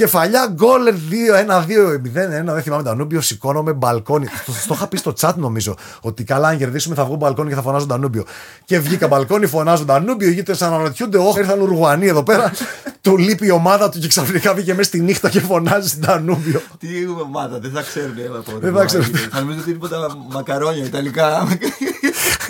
κεφαλιά, 0.00 0.52
γκολ 0.52 0.82
2-1-2-0-1. 0.86 2.44
Δεν 2.44 2.62
θυμάμαι 2.62 2.82
Ντανούμπιο, 2.82 3.20
σηκώνομαι 3.20 3.72
μπαλκόνι. 3.72 4.26
το, 4.46 4.52
το 4.66 4.74
είχα 4.74 4.86
πει 4.86 4.96
στο 4.96 5.12
chat 5.20 5.34
νομίζω. 5.36 5.74
Ότι 6.00 6.24
καλά, 6.24 6.48
αν 6.48 6.58
κερδίσουμε 6.58 6.94
θα 6.94 7.04
βγω 7.04 7.14
μπαλκόνι 7.16 7.48
και 7.48 7.54
θα 7.54 7.62
φωνάζω 7.62 7.86
Ντανούμπιο. 7.86 8.24
Και 8.64 8.78
βγήκα 8.78 9.08
μπαλκόνι, 9.08 9.46
φωνάζω 9.46 9.84
Ντανούμπιο. 9.84 10.28
Οι 10.28 10.32
γείτονε 10.32 10.58
αναρωτιούνται, 10.60 11.18
Όχι, 11.18 11.38
ήρθαν 11.38 11.60
Ουρουγουανοί 11.60 12.06
εδώ 12.06 12.22
πέρα. 12.22 12.52
του 13.00 13.16
λείπει 13.16 13.46
η 13.46 13.50
ομάδα 13.50 13.88
του 13.88 13.98
και 13.98 14.08
ξαφνικά 14.08 14.54
βγήκε 14.54 14.74
μέσα 14.74 14.88
στη 14.88 15.00
νύχτα 15.00 15.28
και 15.28 15.40
φωνάζει 15.40 15.98
Ντανούμπιο. 15.98 16.60
Τι 16.78 16.88
ομάδα, 17.22 17.58
δεν 17.58 17.70
θα 17.70 17.82
ξέρουν 17.82 18.18
ε, 18.18 18.26
από 18.38 18.58
Δεν 18.58 18.74
θα 18.74 18.84
ξέρουν. 18.84 19.06
Θα 19.30 19.40
νομίζω 19.40 19.60
ότι 19.60 19.70
είναι 19.70 19.78
τίποτα 19.78 20.16
μακαρόνια 20.30 20.84
ιταλικά. 20.84 21.48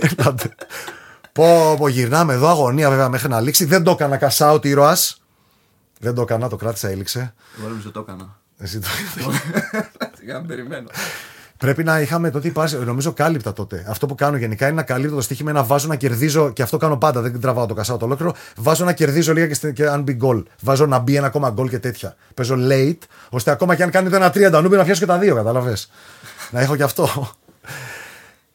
Ελάτε. 0.00 0.54
πω, 1.32 1.76
πω, 1.78 1.88
γυρνάμε 1.88 2.32
εδώ 2.32 2.48
αγωνία 2.48 2.90
βέβαια 2.90 3.08
μέχρι 3.08 3.28
να 3.28 3.40
λήξει. 3.40 3.64
Δεν 3.64 3.82
το 3.82 3.90
έκανα 3.90 4.16
κασάουτ 4.16 4.64
ήρωα. 4.64 4.96
Δεν 6.02 6.14
το 6.14 6.22
έκανα, 6.22 6.48
το 6.48 6.56
κράτησα, 6.56 6.88
έληξε. 6.88 7.34
Εγώ 7.58 7.68
νομίζω 7.68 7.90
το 7.90 8.00
έκανα. 8.08 8.36
Εσύ 8.58 8.78
το... 8.78 8.86
Σιγά 10.18 10.38
μην 10.38 10.46
περιμένω. 10.48 10.88
Πρέπει 11.56 11.84
να 11.84 12.00
είχαμε 12.00 12.30
τότε 12.30 12.48
υπάρξει, 12.48 12.76
νομίζω 12.76 13.12
κάλυπτα 13.12 13.52
τότε. 13.52 13.84
Αυτό 13.88 14.06
που 14.06 14.14
κάνω 14.14 14.36
γενικά 14.36 14.66
είναι 14.66 14.74
να 14.76 14.82
καλύπτω 14.82 15.14
το 15.14 15.20
στοίχημα, 15.20 15.52
να 15.52 15.62
βάζω 15.64 15.88
να 15.88 15.96
κερδίζω, 15.96 16.50
και 16.52 16.62
αυτό 16.62 16.76
κάνω 16.76 16.96
πάντα, 16.96 17.20
δεν 17.20 17.40
τραβάω 17.40 17.66
το 17.66 17.74
κασάο 17.74 17.96
το 17.96 18.04
ολόκληρο. 18.04 18.34
Βάζω 18.56 18.84
να 18.84 18.92
κερδίζω 18.92 19.32
λίγα 19.32 19.46
και, 19.46 19.54
στε- 19.54 19.72
και 19.72 19.86
αν 19.88 20.02
μπει 20.02 20.12
γκολ. 20.12 20.44
Βάζω 20.62 20.86
να 20.86 20.98
μπει 20.98 21.16
ένα 21.16 21.26
ακόμα 21.26 21.50
γκολ 21.50 21.68
και 21.68 21.78
τέτοια. 21.78 22.16
Παίζω 22.34 22.54
late, 22.58 22.98
ώστε 23.30 23.50
ακόμα 23.50 23.74
και 23.74 23.82
αν 23.82 23.90
κάνει 23.90 24.08
το 24.10 24.16
ένα 24.16 24.30
τρία 24.30 24.50
ντανούμπι 24.50 24.76
να 24.76 24.84
πιάσω 24.84 25.00
και 25.00 25.06
τα 25.06 25.18
δύο, 25.18 25.34
κατάλαβες. 25.34 25.90
να 26.50 26.60
έχω 26.60 26.76
και 26.76 26.82
αυτό. 26.82 27.30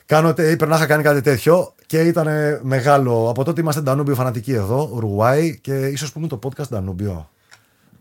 Κάνω, 0.05 0.34
τε- 0.34 0.55
πρέπει 0.55 0.71
να 0.71 0.75
είχα 0.77 0.86
κάνει 0.86 1.03
κάτι 1.03 1.21
τέτοιο 1.21 1.73
και 1.86 1.99
ήταν 2.01 2.27
μεγάλο. 2.62 3.29
Από 3.29 3.43
τότε 3.43 3.62
είμαστε 3.62 3.81
Ντανούμπιο 3.81 4.15
φανατικοί 4.15 4.53
εδώ, 4.53 4.89
Ουρουάη 4.93 5.58
και 5.60 5.73
ίσως 5.88 6.12
πούμε 6.12 6.27
το 6.27 6.39
podcast 6.43 6.67
Ντανούμπιο. 6.69 7.29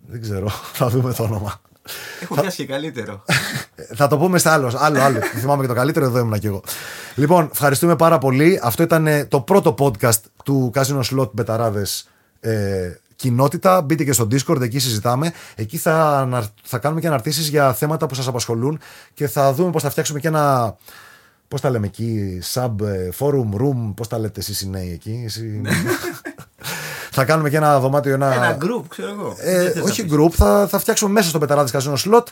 Δεν 0.06 0.20
ξέρω, 0.20 0.48
θα 0.78 0.88
δούμε 0.88 1.12
το 1.12 1.22
όνομα. 1.22 1.60
Έχω 2.20 2.34
πιάσει 2.34 2.56
και 2.56 2.66
καλύτερο. 2.72 3.24
Θα 3.94 4.06
το 4.08 4.18
πούμε 4.18 4.38
σε 4.38 4.48
άλλος. 4.50 4.74
Άλλο, 4.74 5.00
άλλο. 5.00 5.18
Θυμάμαι 5.40 5.62
και 5.62 5.68
το 5.68 5.74
καλύτερο, 5.74 6.04
εδώ 6.04 6.18
ήμουν 6.18 6.38
κι 6.38 6.46
εγώ. 6.46 6.62
Λοιπόν, 7.14 7.48
ευχαριστούμε 7.52 7.96
πάρα 7.96 8.18
πολύ. 8.18 8.60
Αυτό 8.62 8.82
ήταν 8.82 9.06
ε, 9.06 9.24
το 9.24 9.40
πρώτο 9.40 9.74
podcast 9.78 10.18
του 10.44 10.70
Casino 10.74 11.00
Slot 11.10 11.30
Μπεταράδες 11.32 12.08
ε, 12.40 12.92
κοινότητα. 13.16 13.80
Μπείτε 13.82 14.04
και 14.04 14.12
στο 14.12 14.26
Discord, 14.30 14.60
εκεί 14.60 14.78
συζητάμε. 14.78 15.32
Εκεί 15.54 15.76
θα, 15.76 16.18
ανα- 16.18 16.48
θα 16.62 16.78
κάνουμε 16.78 17.00
και 17.00 17.06
αναρτήσεις 17.06 17.48
για 17.48 17.74
θέματα 17.74 18.06
που 18.06 18.14
σας 18.14 18.26
απασχολούν 18.26 18.78
και 19.14 19.28
θα 19.28 19.52
δούμε 19.52 19.70
πώς 19.70 19.82
θα 19.82 19.90
φτιάξουμε 19.90 20.20
και 20.20 20.28
ένα. 20.28 20.76
Πώς 21.48 21.60
τα 21.60 21.70
λέμε 21.70 21.86
εκεί, 21.86 22.40
sub 22.54 22.70
ε, 22.82 23.08
forum 23.18 23.60
room, 23.60 23.92
πώς 23.96 24.08
τα 24.08 24.18
λέτε 24.18 24.40
εσείς 24.40 24.60
οι 24.60 24.68
νέοι 24.68 24.92
εκεί. 24.92 25.22
Εσύ... 25.26 25.60
θα 27.14 27.24
κάνουμε 27.24 27.50
και 27.50 27.56
ένα 27.56 27.80
δωμάτιο, 27.80 28.12
ένα. 28.14 28.32
Ένα 28.34 28.56
group, 28.60 28.82
ξέρω 28.88 29.08
εγώ. 29.10 29.36
Ε, 29.38 29.56
Δεν 29.62 29.66
θες 29.72 29.76
να 29.76 29.82
όχι 29.82 30.02
πεις. 30.04 30.12
group, 30.16 30.30
θα, 30.30 30.66
θα 30.70 30.78
φτιάξουμε 30.78 31.10
μέσα 31.12 31.28
στο 31.28 31.38
Πεταράδες 31.38 31.70
Καζίνο 31.70 31.96
Slot 32.04 32.22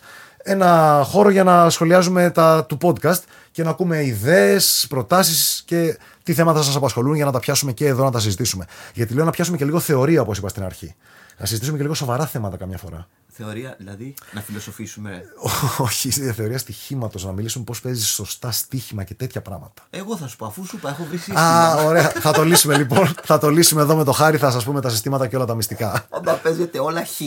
ένα 0.42 1.02
χώρο 1.04 1.30
για 1.30 1.44
να 1.44 1.70
σχολιάζουμε 1.70 2.30
τα 2.30 2.64
του 2.68 2.78
podcast 2.82 3.20
και 3.50 3.62
να 3.62 3.70
ακούμε 3.70 4.04
ιδέες, 4.04 4.86
προτάσεις 4.88 5.62
και 5.66 5.98
τι 6.22 6.32
θέματα 6.32 6.62
σας 6.62 6.76
απασχολούν 6.76 7.14
για 7.14 7.24
να 7.24 7.32
τα 7.32 7.38
πιάσουμε 7.38 7.72
και 7.72 7.86
εδώ 7.86 8.04
να 8.04 8.10
τα 8.10 8.20
συζητήσουμε. 8.20 8.66
Γιατί 8.94 9.14
λέω 9.14 9.24
να 9.24 9.30
πιάσουμε 9.30 9.56
και 9.56 9.64
λίγο 9.64 9.80
θεωρία, 9.80 10.20
όπως 10.20 10.38
είπα 10.38 10.48
στην 10.48 10.62
αρχή. 10.64 10.94
Να 11.38 11.46
συζητήσουμε 11.46 11.76
και 11.76 11.82
λίγο 11.82 11.94
σοβαρά 11.94 12.26
θέματα 12.26 12.56
καμιά 12.56 12.78
φορά. 12.78 13.08
Θεωρία, 13.34 13.74
δηλαδή, 13.78 14.14
να 14.32 14.40
φιλοσοφήσουμε. 14.40 15.22
όχι, 15.78 16.08
η 16.08 16.32
θεωρία 16.32 16.58
στοιχήματος, 16.58 17.24
να 17.24 17.32
μιλήσουμε 17.32 17.64
πώς 17.64 17.80
παίζεις 17.80 18.08
σωστά 18.08 18.50
στοίχημα 18.50 19.04
και 19.04 19.14
τέτοια 19.14 19.42
πράγματα. 19.42 19.82
Εγώ 19.90 20.16
θα 20.16 20.26
σου 20.26 20.36
πω, 20.36 20.46
αφού 20.46 20.66
σου 20.66 20.76
είπα, 20.76 20.88
έχω 20.90 21.04
βρει 21.04 21.16
σύστημα. 21.16 21.40
Α, 21.40 21.84
ωραία. 21.84 22.08
θα 22.24 22.32
το 22.32 22.44
λύσουμε 22.44 22.76
λοιπόν. 22.76 23.14
θα 23.22 23.38
το 23.38 23.48
λύσουμε 23.48 23.82
εδώ 23.82 23.96
με 23.96 24.04
το 24.04 24.12
χάρι, 24.12 24.36
θα 24.36 24.50
σας 24.50 24.64
πούμε 24.64 24.80
τα 24.80 24.88
συστήματα 24.88 25.26
και 25.26 25.36
όλα 25.36 25.44
τα 25.44 25.54
μυστικά. 25.54 26.06
Πάντα 26.10 26.32
παίζετε 26.34 26.78
όλα 26.78 27.04
χ. 27.04 27.20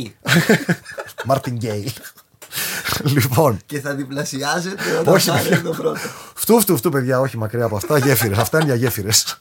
Μάρτιν 1.25 1.55
Γκέιλ. 1.55 1.91
Λοιπόν, 3.03 3.57
Και 3.65 3.79
θα 3.79 3.93
διπλασιάζετε 3.93 4.83
όταν 4.99 5.13
Όχι, 5.13 5.29
θα 5.29 5.35
παιδιά. 5.35 5.49
είναι 5.57 5.67
το 5.69 5.75
πρώτο. 5.75 5.99
Φτού, 6.35 6.59
φτού, 6.59 6.77
φτού, 6.77 6.89
παιδιά, 6.89 7.19
όχι 7.19 7.37
μακριά 7.37 7.65
από 7.65 7.75
αυτά. 7.75 7.97
Γέφυρες. 7.97 8.37
αυτά 8.37 8.57
είναι 8.57 8.65
για 8.65 8.75
γέφυρες. 8.75 9.37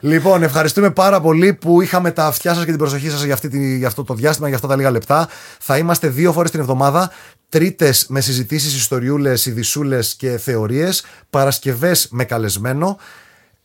Λοιπόν, 0.00 0.42
ευχαριστούμε 0.42 0.90
πάρα 0.90 1.20
πολύ 1.20 1.54
που 1.54 1.80
είχαμε 1.82 2.10
τα 2.10 2.26
αυτιά 2.26 2.54
σας 2.54 2.64
και 2.64 2.70
την 2.70 2.78
προσοχή 2.78 3.10
σας 3.10 3.22
για, 3.22 3.34
αυτή 3.34 3.48
τη- 3.48 3.76
για 3.76 3.86
αυτό 3.86 4.04
το 4.04 4.14
διάστημα, 4.14 4.46
για 4.46 4.56
αυτά 4.56 4.68
τα 4.68 4.76
λίγα 4.76 4.90
λεπτά. 4.90 5.28
Θα 5.60 5.78
είμαστε 5.78 6.08
δύο 6.08 6.32
φορές 6.32 6.50
την 6.50 6.60
εβδομάδα. 6.60 7.10
Τρίτες 7.48 8.06
με 8.08 8.20
συζητήσεις, 8.20 8.74
ιστοριούλες, 8.76 9.46
ειδισούλε 9.46 9.98
και 10.16 10.38
θεωρίες. 10.38 11.04
Παρασκευές 11.30 12.08
με 12.10 12.24
καλεσμένο. 12.24 12.98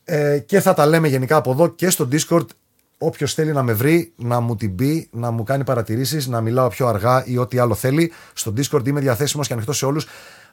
Ε, 0.04 0.40
και 0.40 0.60
θα 0.62 0.74
τα 0.74 0.86
λέμε 0.86 1.08
γενικά 1.08 1.36
από 1.36 1.52
εδώ 1.52 1.68
και 1.68 1.90
στο 1.90 2.08
Discord. 2.12 2.46
Όποιος 3.02 3.34
θέλει 3.34 3.52
να 3.52 3.64
με 3.64 3.74
βρει, 3.74 4.14
να 4.16 4.40
μου 4.40 4.56
την 4.56 4.76
πει, 4.76 5.10
να 5.12 5.32
μου 5.32 5.44
κάνει 5.44 5.64
παρατηρήσεις, 5.64 6.28
να 6.28 6.42
μιλάω 6.42 6.68
πιο 6.68 6.88
αργά 6.88 7.24
ή 7.26 7.38
ό,τι 7.38 7.58
άλλο 7.58 7.76
θέλει. 7.76 8.12
Στο 8.34 8.54
Discord 8.58 8.88
είμαι 8.88 9.00
διαθέσιμος 9.00 9.48
και 9.48 9.54
ανοιχτός 9.54 9.78
σε 9.78 9.86
όλους. 9.86 10.06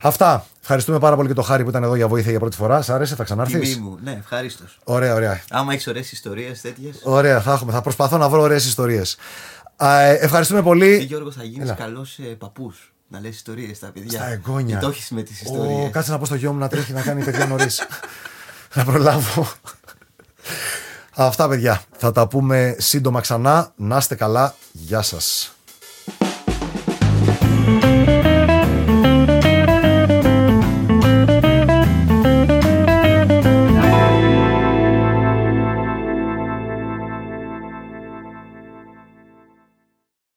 Αυτά. 0.03 0.47
Ευχαριστούμε 0.61 0.99
πάρα 0.99 1.17
πολύ 1.17 1.29
και 1.29 1.35
το 1.35 1.43
Χάρη 1.43 1.63
που 1.63 1.69
ήταν 1.69 1.83
εδώ 1.83 1.95
για 1.95 2.09
βοήθεια 2.09 2.31
για 2.31 2.41
πρώτη 2.41 2.57
φορά. 2.57 2.83
Σ' 2.83 2.91
άρεσε, 2.91 3.15
θα 3.15 3.25
Τιμή 3.25 3.45
ξανάρθει. 3.47 3.79
μου. 3.81 3.99
Ναι, 4.03 4.13
ευχαρίστως. 4.19 4.79
Ωραία, 4.85 5.15
ωραία. 5.15 5.41
Άμα 5.51 5.73
έχεις 5.73 5.87
ωραίες 5.87 6.13
ιστορίες 6.13 6.61
τέτοιες. 6.61 7.01
Ωραία, 7.03 7.41
θα 7.41 7.53
έχουμε. 7.53 7.73
Θα 7.73 7.81
προσπαθώ 7.81 8.17
να 8.19 8.29
βρω 8.29 8.41
ωραίες 8.41 8.67
ιστορίες. 8.67 9.17
ευχαριστούμε 10.21 10.63
πολύ. 10.63 10.93
Ε, 10.93 10.97
Γιώργο, 10.97 11.31
θα 11.31 11.43
γίνεις 11.45 11.67
Έλα. 11.69 11.75
καλός 11.75 12.19
παππούς. 12.39 12.93
Να 13.09 13.21
λες 13.21 13.35
ιστορίες 13.35 13.77
στα 13.77 13.91
παιδιά. 13.91 14.19
Στα 14.19 14.29
εγγόνια. 14.31 14.75
Και 14.77 14.83
το 14.85 14.89
έχεις 14.89 15.11
με 15.11 15.23
τις 15.23 15.41
Ω, 15.41 15.45
ιστορίες. 15.45 15.91
κάτσε 15.91 16.11
να 16.11 16.19
πω 16.19 16.25
στο 16.25 16.35
γιο 16.35 16.53
μου 16.53 16.59
να 16.59 16.69
τρέχει 16.69 16.93
να 16.93 17.03
κάνει 17.03 17.25
παιδιά 17.25 17.47
νωρίς. 17.47 17.83
να 18.75 18.85
προλάβω. 18.85 19.47
Αυτά 21.19 21.49
παιδιά. 21.49 21.83
Θα 21.97 22.13
τα 22.13 22.27
πούμε 22.29 22.77
σύντομα 22.79 23.21
ξανά. 23.21 23.73
Να 23.77 23.97
είστε 23.97 24.15
καλά. 24.15 24.55
Γεια 24.73 25.03
σας. 25.03 25.56